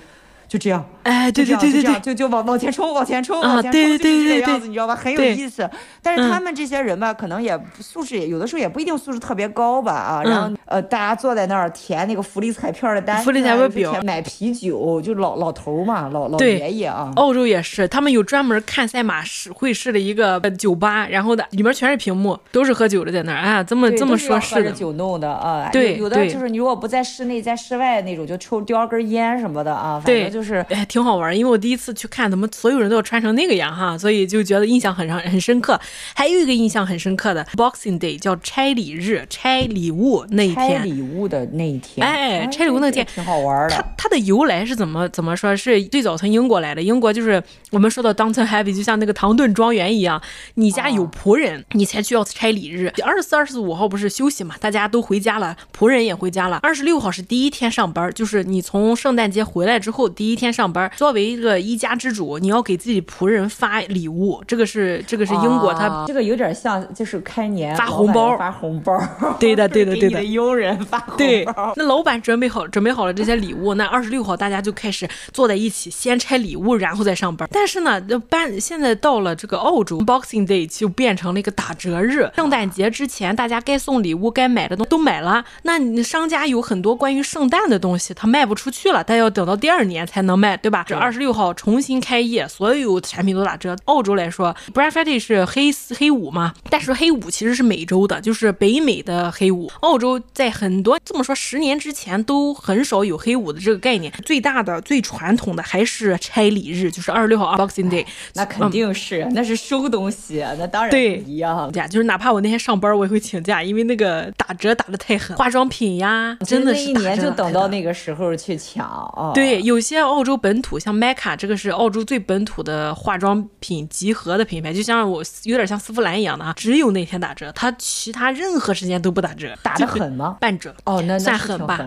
[0.46, 4.94] 就这样，哎，对对对对对，就就往往前冲，往前冲，啊，往前冲，对对对对，就是这个样子，你知道吧？
[4.94, 5.68] 很有意思。
[6.02, 10.22] 但是他们这些人吧，嗯、可能也素质也有的时候也不一定素质特别高吧啊。
[10.22, 17.10] 然后、嗯、呃，大家坐在那儿填那个福利彩票的单，福利彩票表，买啤酒，就老老头嘛，老老爷爷啊。
[17.16, 23.62] 澳洲也是，他们有专门看赛马试会试的一个酒吧，然后的里面全是屏幕，都是喝酒的在那儿啊。
[23.62, 24.70] 这么这么说，是的。
[24.72, 25.70] 酒弄的啊。
[25.72, 30.00] 对，有的就是你如果不在室内，在室外那种，就抽叼根烟什么的啊。
[30.04, 31.36] 反正就是，哎，挺好玩。
[31.36, 35.80] 因为我第一次去看，怎么所有人都要穿成那个样哈，所以就觉得印象很很深刻。
[36.12, 40.78] 还有一个印象很深刻的 Boxing Day 叫拆礼日，拆礼物那一天。
[40.78, 43.76] 拆礼物的那一天，哎，拆礼物那天挺好玩的。
[43.76, 45.54] 它它的由来是怎么怎么说？
[45.56, 46.82] 是最早从英国来的。
[46.82, 50.20] 英国就是我们说的 Downton Abbey，就像那个唐顿庄园一样，
[50.54, 52.92] 你家有仆人，哦、你才需要拆礼日。
[53.04, 56.58] 二十四、二十五号不是休息嘛，大家都回家了，仆人也回家了。
[56.62, 60.90] 二十六号是第一天上班，就是你从圣诞节回来之后第一天上班。
[60.96, 68.98] 作为一个一家之主，你要给自己仆人发礼物，这个是这个是英国，他、啊、这个有点像就是开年发红包，发红包，
[69.38, 71.16] 对的对的 对的，给佣人发红包。
[71.16, 71.44] 对，
[71.76, 77.48] 那老板准备好准备好了这些礼物，那二十六号大家就开始坐在一起，先拆礼物，然后再上班。
[77.52, 82.30] 但是呢，搬现在到了这个澳洲，Boxing Day 就变成了一个打折日。
[82.36, 90.84] 圣诞节之前，大家该送礼物、该买的东西都买了，那你商家有很多关于圣诞的东西，他卖不出去了，但要等到第二年才能卖，对吧？
[90.86, 93.76] 这二十六号重新开业，所有产品都打折。
[93.84, 99.70] 澳洲来说，Black Friday 是黑黑五嘛，但是黑五其实是美洲的，就是北美的黑五。
[99.80, 104.12] 澳洲在很多这么说，十年之前都很少有黑五的这个概念。
[104.24, 108.06] 最大的、最传统的还是拆礼日，就是二十六号 Boxing Day。
[108.34, 111.70] 那肯定是，嗯、那是收东西，那当然对一样。
[111.72, 118.84] 对，就是哪怕我那天上班，我也会请假，因为那个打折打的太狠，化妆品呀，真的是一年就等到那个时候去抢。
[118.84, 129.56] 哦、对，有些澳洲本土像 Mecca 这个是澳洲最本土的化妆品集合的品牌，就像我有点像丝芙兰一样的啊，只有那天打折，它其他任何时间都不打折。
[129.62, 130.36] 打的狠吗？
[130.40, 130.74] 半折。
[130.84, 131.80] 哦，那算狠吧。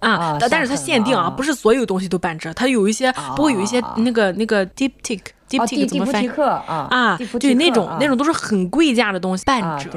[0.00, 6.26] 啊，啊但是它限定啊，不是所有东西都半折，它有一些，不过有一些那个那个 Diptyque，Diptyque 怎么翻
[6.66, 9.90] 啊，对，那种那种都是很贵价的东西，半折。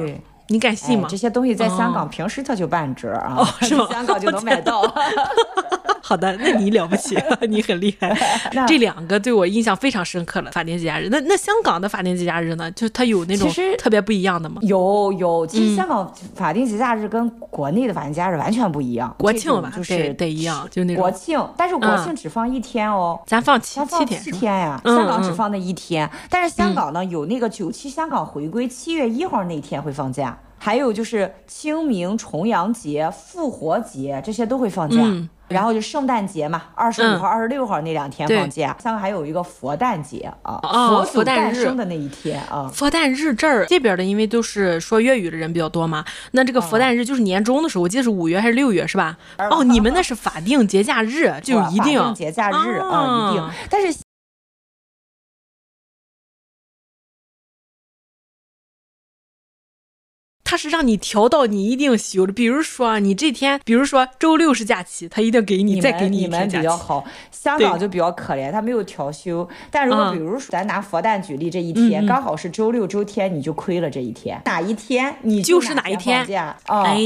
[0.48, 0.54] 对。
[0.54, 1.06] 你敢信吗？
[1.06, 3.86] 哎、这些东西在香港平时它就半折啊，哦、 是吗？
[3.90, 4.82] 香港就能买到。
[6.00, 7.18] 好的，那你了不起，
[7.50, 8.16] 你很厉害。
[8.66, 11.08] 这两个对我印象非常深刻了，法定节假日。
[11.10, 12.70] 那那香港的法定节假日呢？
[12.70, 14.56] 就它有那种特别不一样的吗？
[14.62, 19.14] 有有，其实香港法定节假日跟国内的法定节假日完全不一样。
[19.18, 24.80] 国庆吧，就是得，得一样，就那种国庆，但是国庆只放一天哦，咱放七七天，七天呀。
[24.86, 34.98] 香港只放那一天，但是香港呢有那个九七香港回归七月一号那天会放假，还有就是清明、重阳节、复活节这些都会放假。
[35.48, 38.76] 然后就圣诞节嘛，二十五号、二十六号那两天放假。
[38.82, 40.60] 香港还有一个佛诞节啊，
[41.06, 42.70] 佛诞生的那一天啊。
[42.70, 49.16] 佛诞日这儿这边的，因为都是说粤语的人比较多嘛，那这个佛诞日就是年终的时候，我记得是五月还是六月是吧？
[49.38, 53.50] 哦，你们那是法定节假日，就一定法定节假日啊，一定。
[53.70, 53.98] 但是。
[60.48, 66.56] 他是让你调到你一定休的，比如说你这天，比如说周六是假期，他一定给你，你再给你一天假期。
[66.56, 69.46] 你们比较好，香港就比较可怜，他没有调休。
[69.70, 74.40] 但如果比如说咱拿佛诞举例，这一天、嗯、刚好是周六周天，你就亏了这一天。
[74.46, 76.56] 哪一天你就，就是哪一天假？
[76.66, 76.96] 哦、哎，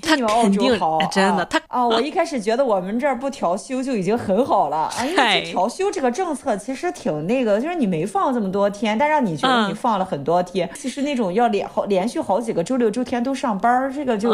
[0.00, 10.66] 他肯定好，真的他哦，我一开始觉得我们这儿不调休就已经很好了，哎，调休这个政策其实挺那个，就是你没放这么多天，但让你觉得你放了很多天。
[10.66, 12.64] 嗯、其实那种要连好连续好几个。
[12.70, 14.30] 周六周天都上班，这个就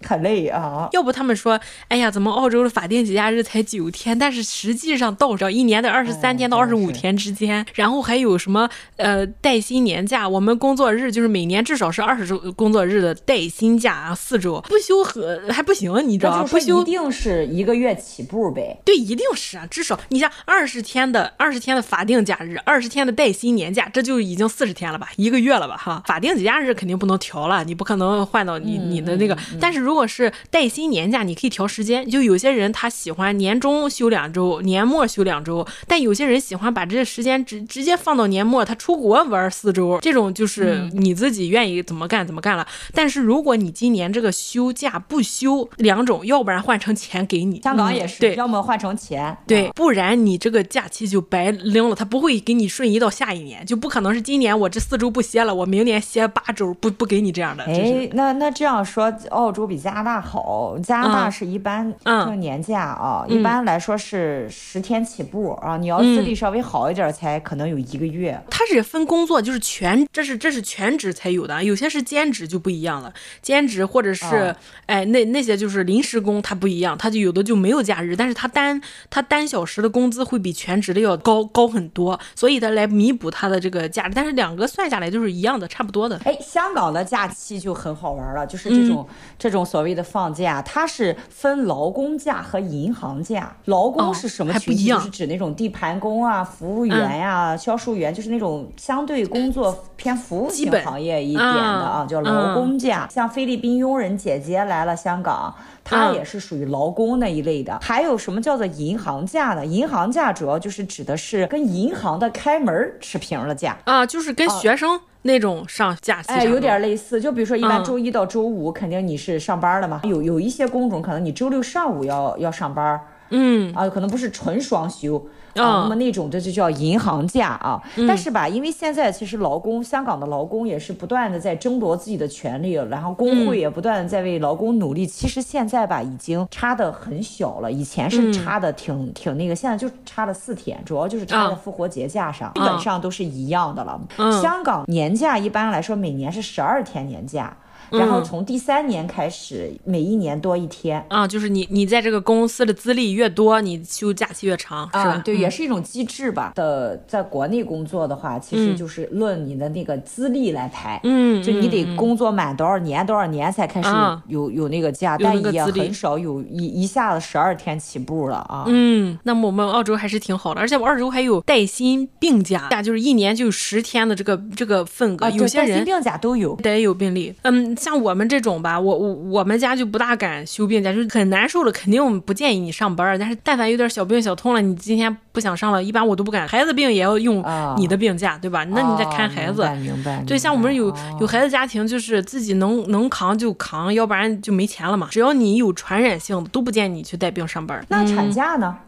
[0.00, 0.82] 很累啊。
[0.82, 10.28] 嗯、要不他们说，哎呀，怎么澳洲的法定节假日才九天，但是实际上到着一年的二十三天到二十五天之间，哎、然后还有什么呃带薪年假？
[10.28, 16.48] 我们工作日就是每年至少是二十周工作日的带薪假啊四周， 不休和还不行，你知道吗？
[16.48, 18.80] 不休一定是一个月起步呗。
[18.84, 25.76] 对，一定是啊，至少你像二十天的二十天的法定假日，二十天的带薪年假，这就已经四十天了吧，一个月了吧？
[25.76, 27.79] 哈，法定节假日肯定不能调了，你。
[27.80, 32.06] 不可能换到你你的那个，但是如果是带薪年假，你可以调时间。
[32.10, 42.66] 就有些人他喜欢年终休两周，年末休两周，但有些人喜欢把这个时间直直接放到年末，他出国玩四周，这种就是你自己愿意怎么干怎么干了。
[42.92, 57.69] 但是如果你今年这个休假不休两种，要不然换成钱给你，香港也是，对，要么换成钱，对，不然你这个假期就白扔了，他不会给你瞬移到下一年，就不可能是今年我这四周不歇了，我明年歇八周，不不给你这样的。
[57.70, 60.76] 哎，那那这样说，澳洲比加拿大好。
[60.82, 65.76] 加拿大是一般就年假啊，嗯、一般来说是十天起步、嗯、啊。
[65.76, 68.42] 你要资历稍微好一点，才可能有一个月。
[68.50, 73.12] 它是分工作，就是全，这是这是全职才有的，有些是兼职就不一样了。
[73.42, 74.56] 兼职或者是、啊、
[74.86, 84.12] 哎那那些就是临时工，它不一样，它就有的就没有假日，但是它单它单小时的工资会比全职的要高高很多，所以它来弥补它的这个假日。
[84.14, 86.20] 但是两个算下来就是一样的，差不多的。
[86.24, 87.59] 哎，香港的假期。
[87.60, 93.54] 就很好玩了，就是这种、嗯、这种所谓的放假，它是分劳工假和银行假。
[93.66, 94.90] 劳工是什么群体？
[94.90, 103.06] 哦、就是指那种地盘工啊、服务员呀、啊、嗯、销售员，就是那种相对工作偏服务型行业一点的啊，叫劳工假。
[103.08, 105.54] 嗯、像菲律宾佣人姐姐来了香港，
[105.84, 107.74] 她也是属于劳工那一类的。
[107.74, 109.66] 嗯、还有什么叫做银行假呢？
[109.66, 114.96] 银行假主要就是指的是跟银行的开门持平了假啊，就是跟学生。
[114.96, 117.20] 啊那种上假期，哎，有点类似。
[117.20, 120.00] 就比如说，一般周一到周五，肯定你是上班的嘛。
[120.04, 123.00] 嗯、有有一些工种，可能你周六上午要要上班。
[123.30, 125.24] 嗯啊，可能不是纯双休。
[125.54, 127.82] 啊，那么那种这就叫银行假啊。
[127.96, 135.04] 嗯、但是吧，因为现在其实劳工，香港的劳工也是不断的在争夺自己的权利，然后工会也不断的在为劳工努力。
[135.04, 137.70] 嗯、其实现在吧，已经差的很小了。
[137.70, 144.00] 以前是差的挺、嗯、挺那个，现在就差了四天，主要就是差在复活节假上，啊、基本上都是一样的了。
[144.18, 147.56] 嗯、香港年假一般来说每年是十二天年假。
[147.90, 155.16] 然后从第三年开始，嗯、每一年多一天啊，就是你你在这个公司的资历越多，你休假期越长，是吧？
[155.16, 156.52] 嗯、对，也是一种机制吧。
[156.54, 168.64] 的，在国内工作的话，其实就是论你的那个资历来排，嗯，就你得工作满多少年多少年才开始有、嗯、有，有那个假，但也很少有一一下子十二天起步了啊。
[168.68, 177.76] 嗯，那么我们澳洲还是挺好的，而且我澳洲还有带薪病假，假就是一年就有十天的这个这个份额，啊、有些人带薪病假都有，得有病例，嗯。
[177.80, 183.18] 像我们这种吧，我我我们家就不大敢休病假，就是很难受了，肯定不建议你上班。
[183.18, 186.46] 但是但凡有点小病小痛了，你今天不想上了，一般我都不敢。
[186.46, 187.42] 孩子病也要用
[187.78, 188.62] 你的病假，哦、对吧？
[188.64, 189.90] 那你得看孩子，哦、明白。
[189.94, 195.08] 明白对，像我们有有孩子家庭，就是自己能能扛就扛，要不然就没钱了嘛。
[195.10, 197.82] 只要你有传染性的，都不建议你去带病上班。
[197.88, 198.76] 那产假呢？
[198.78, 198.86] 嗯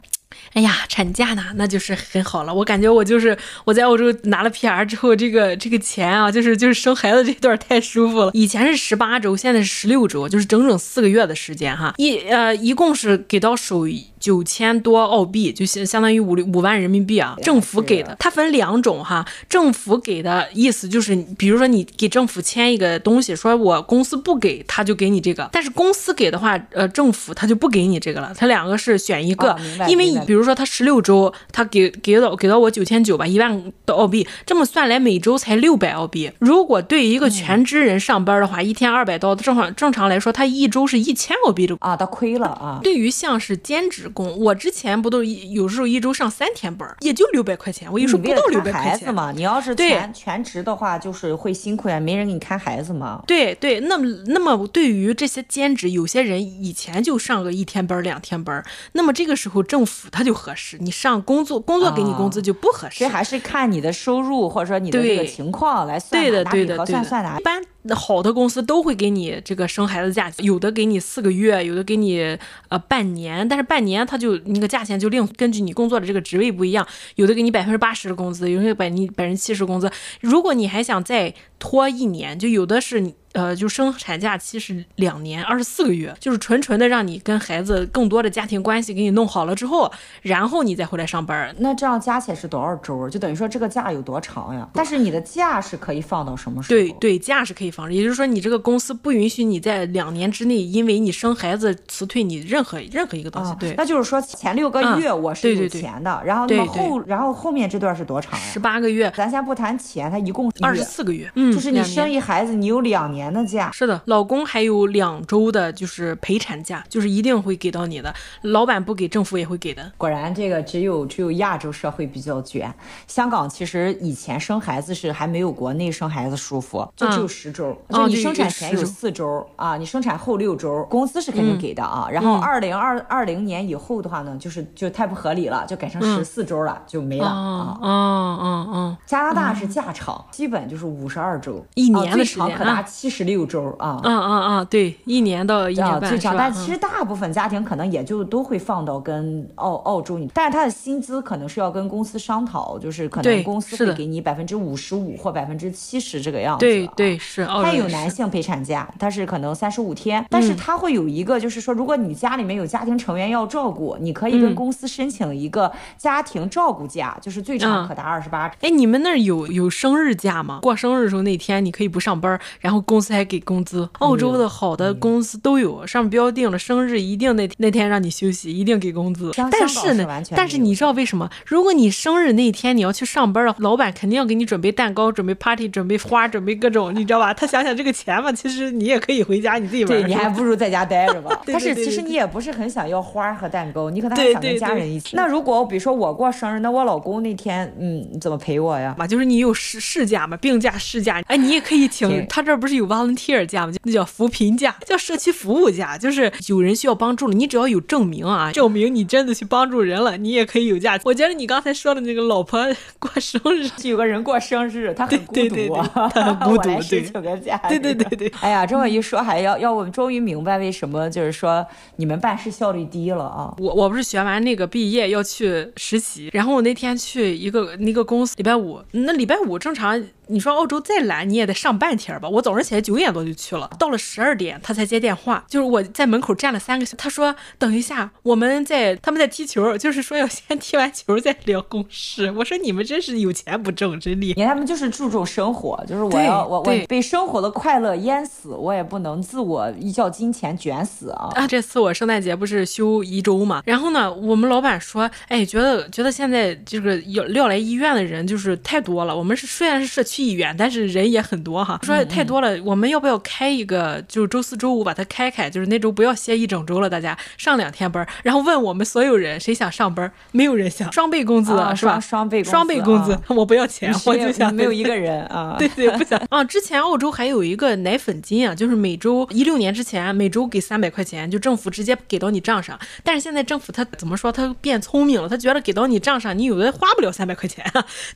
[0.54, 2.54] 哎呀，产假呢，那就是很好了。
[2.54, 8.30] 我感觉我就是我在澳洲拿了 PR 之后，这个这个钱啊，就是就是生孩子这段太舒服了。
[8.34, 11.94] 以前是十八周，现在是十六周，就是整整四个月的时间哈。
[11.98, 13.82] 一呃，一共是给到手。
[14.22, 18.14] 九千多澳币，就相相当于五五万人民币啊，政府给的。
[18.20, 25.50] 它分两种哈，政府给的意思就是，比如说你给政府签一个东西，说我公司不给，他就给你这个。
[25.50, 28.32] 但是公司给的话，呃，政府他就不给你这个了。
[28.38, 29.58] 他两个是选一个，哦、
[29.88, 36.30] 因为比如说他十六周，他给给到给到我九千九吧，一万的澳币，这么算来每周才六百澳币。
[36.38, 42.78] 如果对于一个全职人上班的话，嗯、一天二百刀，正常正常来说，他一周是一千澳币的啊，他亏了啊。
[42.84, 44.08] 对于像是兼职。
[44.12, 47.90] 工我之前不都有时候一周上三天班，也就六百块钱。
[47.92, 48.90] 我一说不到六百块钱。
[48.92, 53.22] 孩子嘛，你要是全全职的话，就是会辛苦呀，没人给你看孩子嘛。
[53.26, 63.00] 对对，那么那么对于这些兼职，有些人以前就上个一天班两天班，那么这个时候政府他就合适，你上工作工作给你工资就不合适。
[63.00, 67.38] 这、哦、还是看你的收入或者说你的这个情况来算，对的对的对的，算哪？
[67.38, 74.06] 一般好的公司都会给你这个生孩子假，有的给你四个月，有的给你呃半年，但是半年。
[74.06, 79.90] 他就那个价钱就另根据你工作的这个职位不一样，有的给你百分之八十的工资，有的给你百分之七十工资。
[80.20, 83.14] 如果你还想再拖一年，就有的是你。
[83.32, 91.54] 呃，就生产假期是两年二十四个月，就是纯纯的让你跟孩子更多的家庭关系给你弄好了之后，然后你再回来上班。
[91.58, 93.08] 那这样加起来是多少周？
[93.08, 94.68] 就等于说这个假有多长呀？
[94.74, 96.78] 但是你的假是可以放到什么时候？
[96.78, 103.54] 对对，假是可以放，也就是说你这个公司不允许你在两年之内因为你生孩子辞退你任何任何一个东西。
[103.58, 108.46] 对，那就是说前六个月我是有钱的，嗯、然后那么后然后后面这段是多长呀？
[108.52, 109.10] 十八个月。
[109.16, 111.32] 咱先不谈钱，它一共二十四个月。
[111.34, 113.21] 嗯，就是你生一孩子，你有两年。
[113.22, 118.12] 年的假是的，老公还有两周的，就是陪产假，就是一定会给到你的。
[118.42, 119.92] 老板不给，政府也会给的。
[119.96, 122.72] 果然，这个只有只有亚洲社会比较卷。
[123.06, 132.06] 香港其实以前生孩子是还没有国内生孩子舒服，就只有十周，嗯、就你生产前有四周、哦、啊，你生产后六周，工资是肯定给的啊。
[132.08, 137.78] 嗯、然后二零二二零年以后的话呢，就是就太不合理了，就改成十四周了，嗯、就没了啊。
[137.80, 138.96] 嗯嗯嗯。
[139.06, 143.11] 加拿大是假长，嗯、基本就是五十二周，一年的时间、啊、最长可达七。
[143.12, 156.64] 十六周啊，嗯嗯嗯，对，一年到一年半最长，但其实大部分家庭可能也就都会放到跟澳澳洲，但是他的薪资可能是要跟公司商讨，就是可能公司会给你百分之五十五或百分之七十这个样子。
[156.64, 168.50] 对对是，他有男性陪产假，他是可能三十五天，但是他会有一个，就是说如果你家里面有家庭成员要照顾，你可以跟公司申请一个家庭照顾假，就是最长可达二十八。
[168.60, 170.60] 哎，你们那儿有有生日假吗？
[170.62, 173.88] 过生日的时候那天你可以不上班，然后公司还给工资。
[173.98, 179.32] 澳洲的好的公司都有，上面标定了生日一定那那天让你休息，一定给工资。
[179.50, 181.28] 但是呢，但是你知道为什么？
[181.44, 187.34] 如果你生日那天你要去上班了，老板肯定要给你准备蛋糕、准备 party、准备花、准备各种，你知道吧？
[187.34, 189.92] 他想想这个钱嘛，其实你也可以回家你自己玩。
[189.92, 191.42] 对，你还不如在家待着吧。
[191.46, 195.16] 但是其实你也不是很想要花和蛋糕，你可能还想跟家人一起。
[195.16, 198.94] 那如果比如说我过生日，那我老公那天嗯怎么陪我呀？
[198.98, 202.26] 嘛，就是你有事事假嘛，病假、事假，哎，你也可以请。
[202.28, 203.72] 他这不是有 volunteer 假吗？
[203.84, 210.98] 那叫扶贫假，叫社区服务假，就是有人需要帮助了，你只要有证明啊，证明你真的去帮助人了，你也可以有假。
[211.04, 212.60] 我觉得你刚才说的那个老婆
[212.98, 217.56] 过生日，有个人过生日，他很孤独啊，他很孤独， 我来申请个假。
[217.68, 221.64] 对对对对，哎呀，这么一说，还要要我们终于明白为什么就是说
[221.96, 223.54] 你们办事效率低了啊。
[223.58, 230.02] 我我不是学完那个毕业要去实习，然后我那天去一个那个公司，礼拜五，那礼拜五正常。
[230.28, 232.26] 你说澳洲再懒，你也得上半天吧？
[232.26, 236.96] 我早上起来九点多就去了，到了十二点他才接电话，就是我在门口站了三个小时。
[236.96, 242.32] 他说等一下，我们在他们在踢球，就是说要先踢完球再聊公事。
[242.32, 244.46] 我说你们真是有钱不挣，真厉害。
[244.46, 251.28] 他们就是注重生活，就是我要我我被生活的快乐淹死，我也不能自我依靠金钱卷死啊！
[251.34, 253.62] 啊，这次我圣诞节不是休一周嘛？
[253.66, 259.14] 然后呢，我们老板说，哎，觉得觉得现在这个要要来医院的人就是太多了。
[259.14, 260.22] 我们是虽然是社区。
[260.22, 261.80] 医院，但是人也很多哈。
[261.82, 264.02] 说太多了，嗯嗯，我们要不要开一个？
[264.08, 268.06] 就是周四周五把它开开，就是那周不要歇一整周了，大家上两天班。
[268.22, 272.00] 然后问我们所有人谁想上班，没有人想，双倍工资、啊、是吧？
[272.00, 275.56] 双倍双倍工资， 我不要钱，我就想没有一个人啊。
[275.58, 276.42] 对对，不想啊。
[276.42, 282.78] 之前澳洲还有一个奶粉金啊，就是每周一六年之前每周给三百块钱，就政府直接给到你账上。
[283.04, 284.32] 但是现在政府他怎么说？
[284.32, 287.62] 他变聪明了，他觉得给到你账上，你有的花不了三百块钱，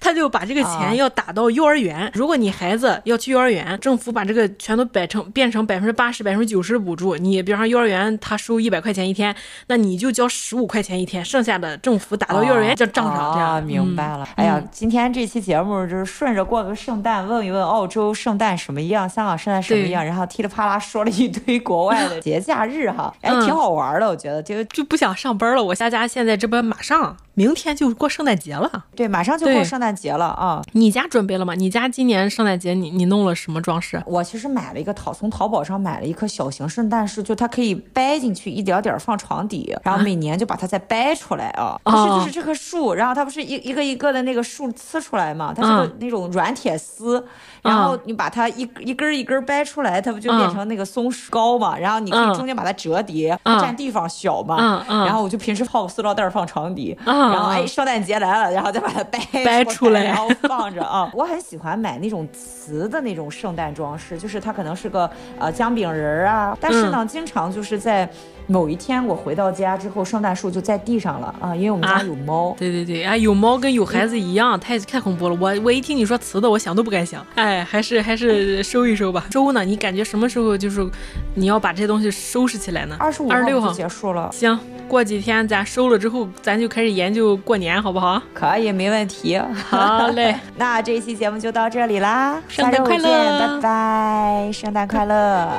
[0.00, 2.10] 他就把这个钱要打到幼儿园。
[2.14, 9.34] 如果你孩子要去幼儿园，政府把这个个全都摆成变成百分之八十、百分之九十的补助，你比方说幼儿园他收一百块钱一天，
[9.68, 14.24] 那你就交十五块钱一天，剩下的政府打到幼儿园账上，这样、哦哦、明白了。
[14.24, 25.62] 嗯、哎呀，今天这期节目就是顺着过个圣诞，问一问澳洲圣诞什么样，香港圣诞什么样，然后噼里啪啦说了一堆国外的 节假日哈，哎，挺好玩的，我觉得就就不想上班了。
[25.62, 27.16] 我家家现在这不马上。
[27.36, 30.62] 明天就过圣诞节了，对，马上就过圣诞节了啊！
[30.72, 31.54] 你家准备了吗？
[31.54, 34.02] 你家今年圣诞节你你弄了什么装饰？
[34.06, 41.80] 我其实买了一个淘，从淘宝上买了一棵小型圣诞树，就它可以掰进去一点点放床底，然后每年就把它再掰出来啊。
[41.84, 45.54] 不是，就是这棵树，然后它不是一一个一个的那个树刺出来嘛？
[45.54, 47.24] 它是个那种软铁丝，
[47.62, 51.78] 然后你把它一一根一根掰出来，它不就变成那个松树膏嘛？
[51.78, 54.84] 然后你可以中间把它折叠，它占地方小嘛。
[54.88, 56.96] 然后我就平时泡个塑料袋放床底。
[57.04, 61.10] 然后哎，圣诞节来了，然后再把它掰掰出来，然后放着啊。
[61.14, 68.08] 我很喜欢买那种瓷的那种圣诞装饰，就是他可能是个呃姜饼人儿啊，但是呢，嗯、经常就是在
[68.46, 72.50] 某一天我回到家之后，圣诞树就在地上了啊，因为我们家有猫。
[72.50, 75.36] 啊、对对对，啊，有猫跟有孩子一样，太太恐怖了。
[75.40, 77.24] 我我一听你说瓷的，我想都不敢想。
[77.34, 79.26] 哎，还是还是收一收吧。
[79.32, 79.64] 收呢？
[79.64, 80.86] 你感觉什么时候就是
[81.34, 82.96] 你要把这些东西收拾起来呢？
[82.98, 84.30] 二十五号就结束了。
[84.32, 84.58] 行。
[84.88, 88.22] 过几天咱收了之后，咱就开始研究过年，好不好？
[88.32, 89.36] 可以，没问题。
[89.68, 95.50] 好嘞， 那这一期节目就到这里啦，圣诞快乐，拜拜，圣诞快乐。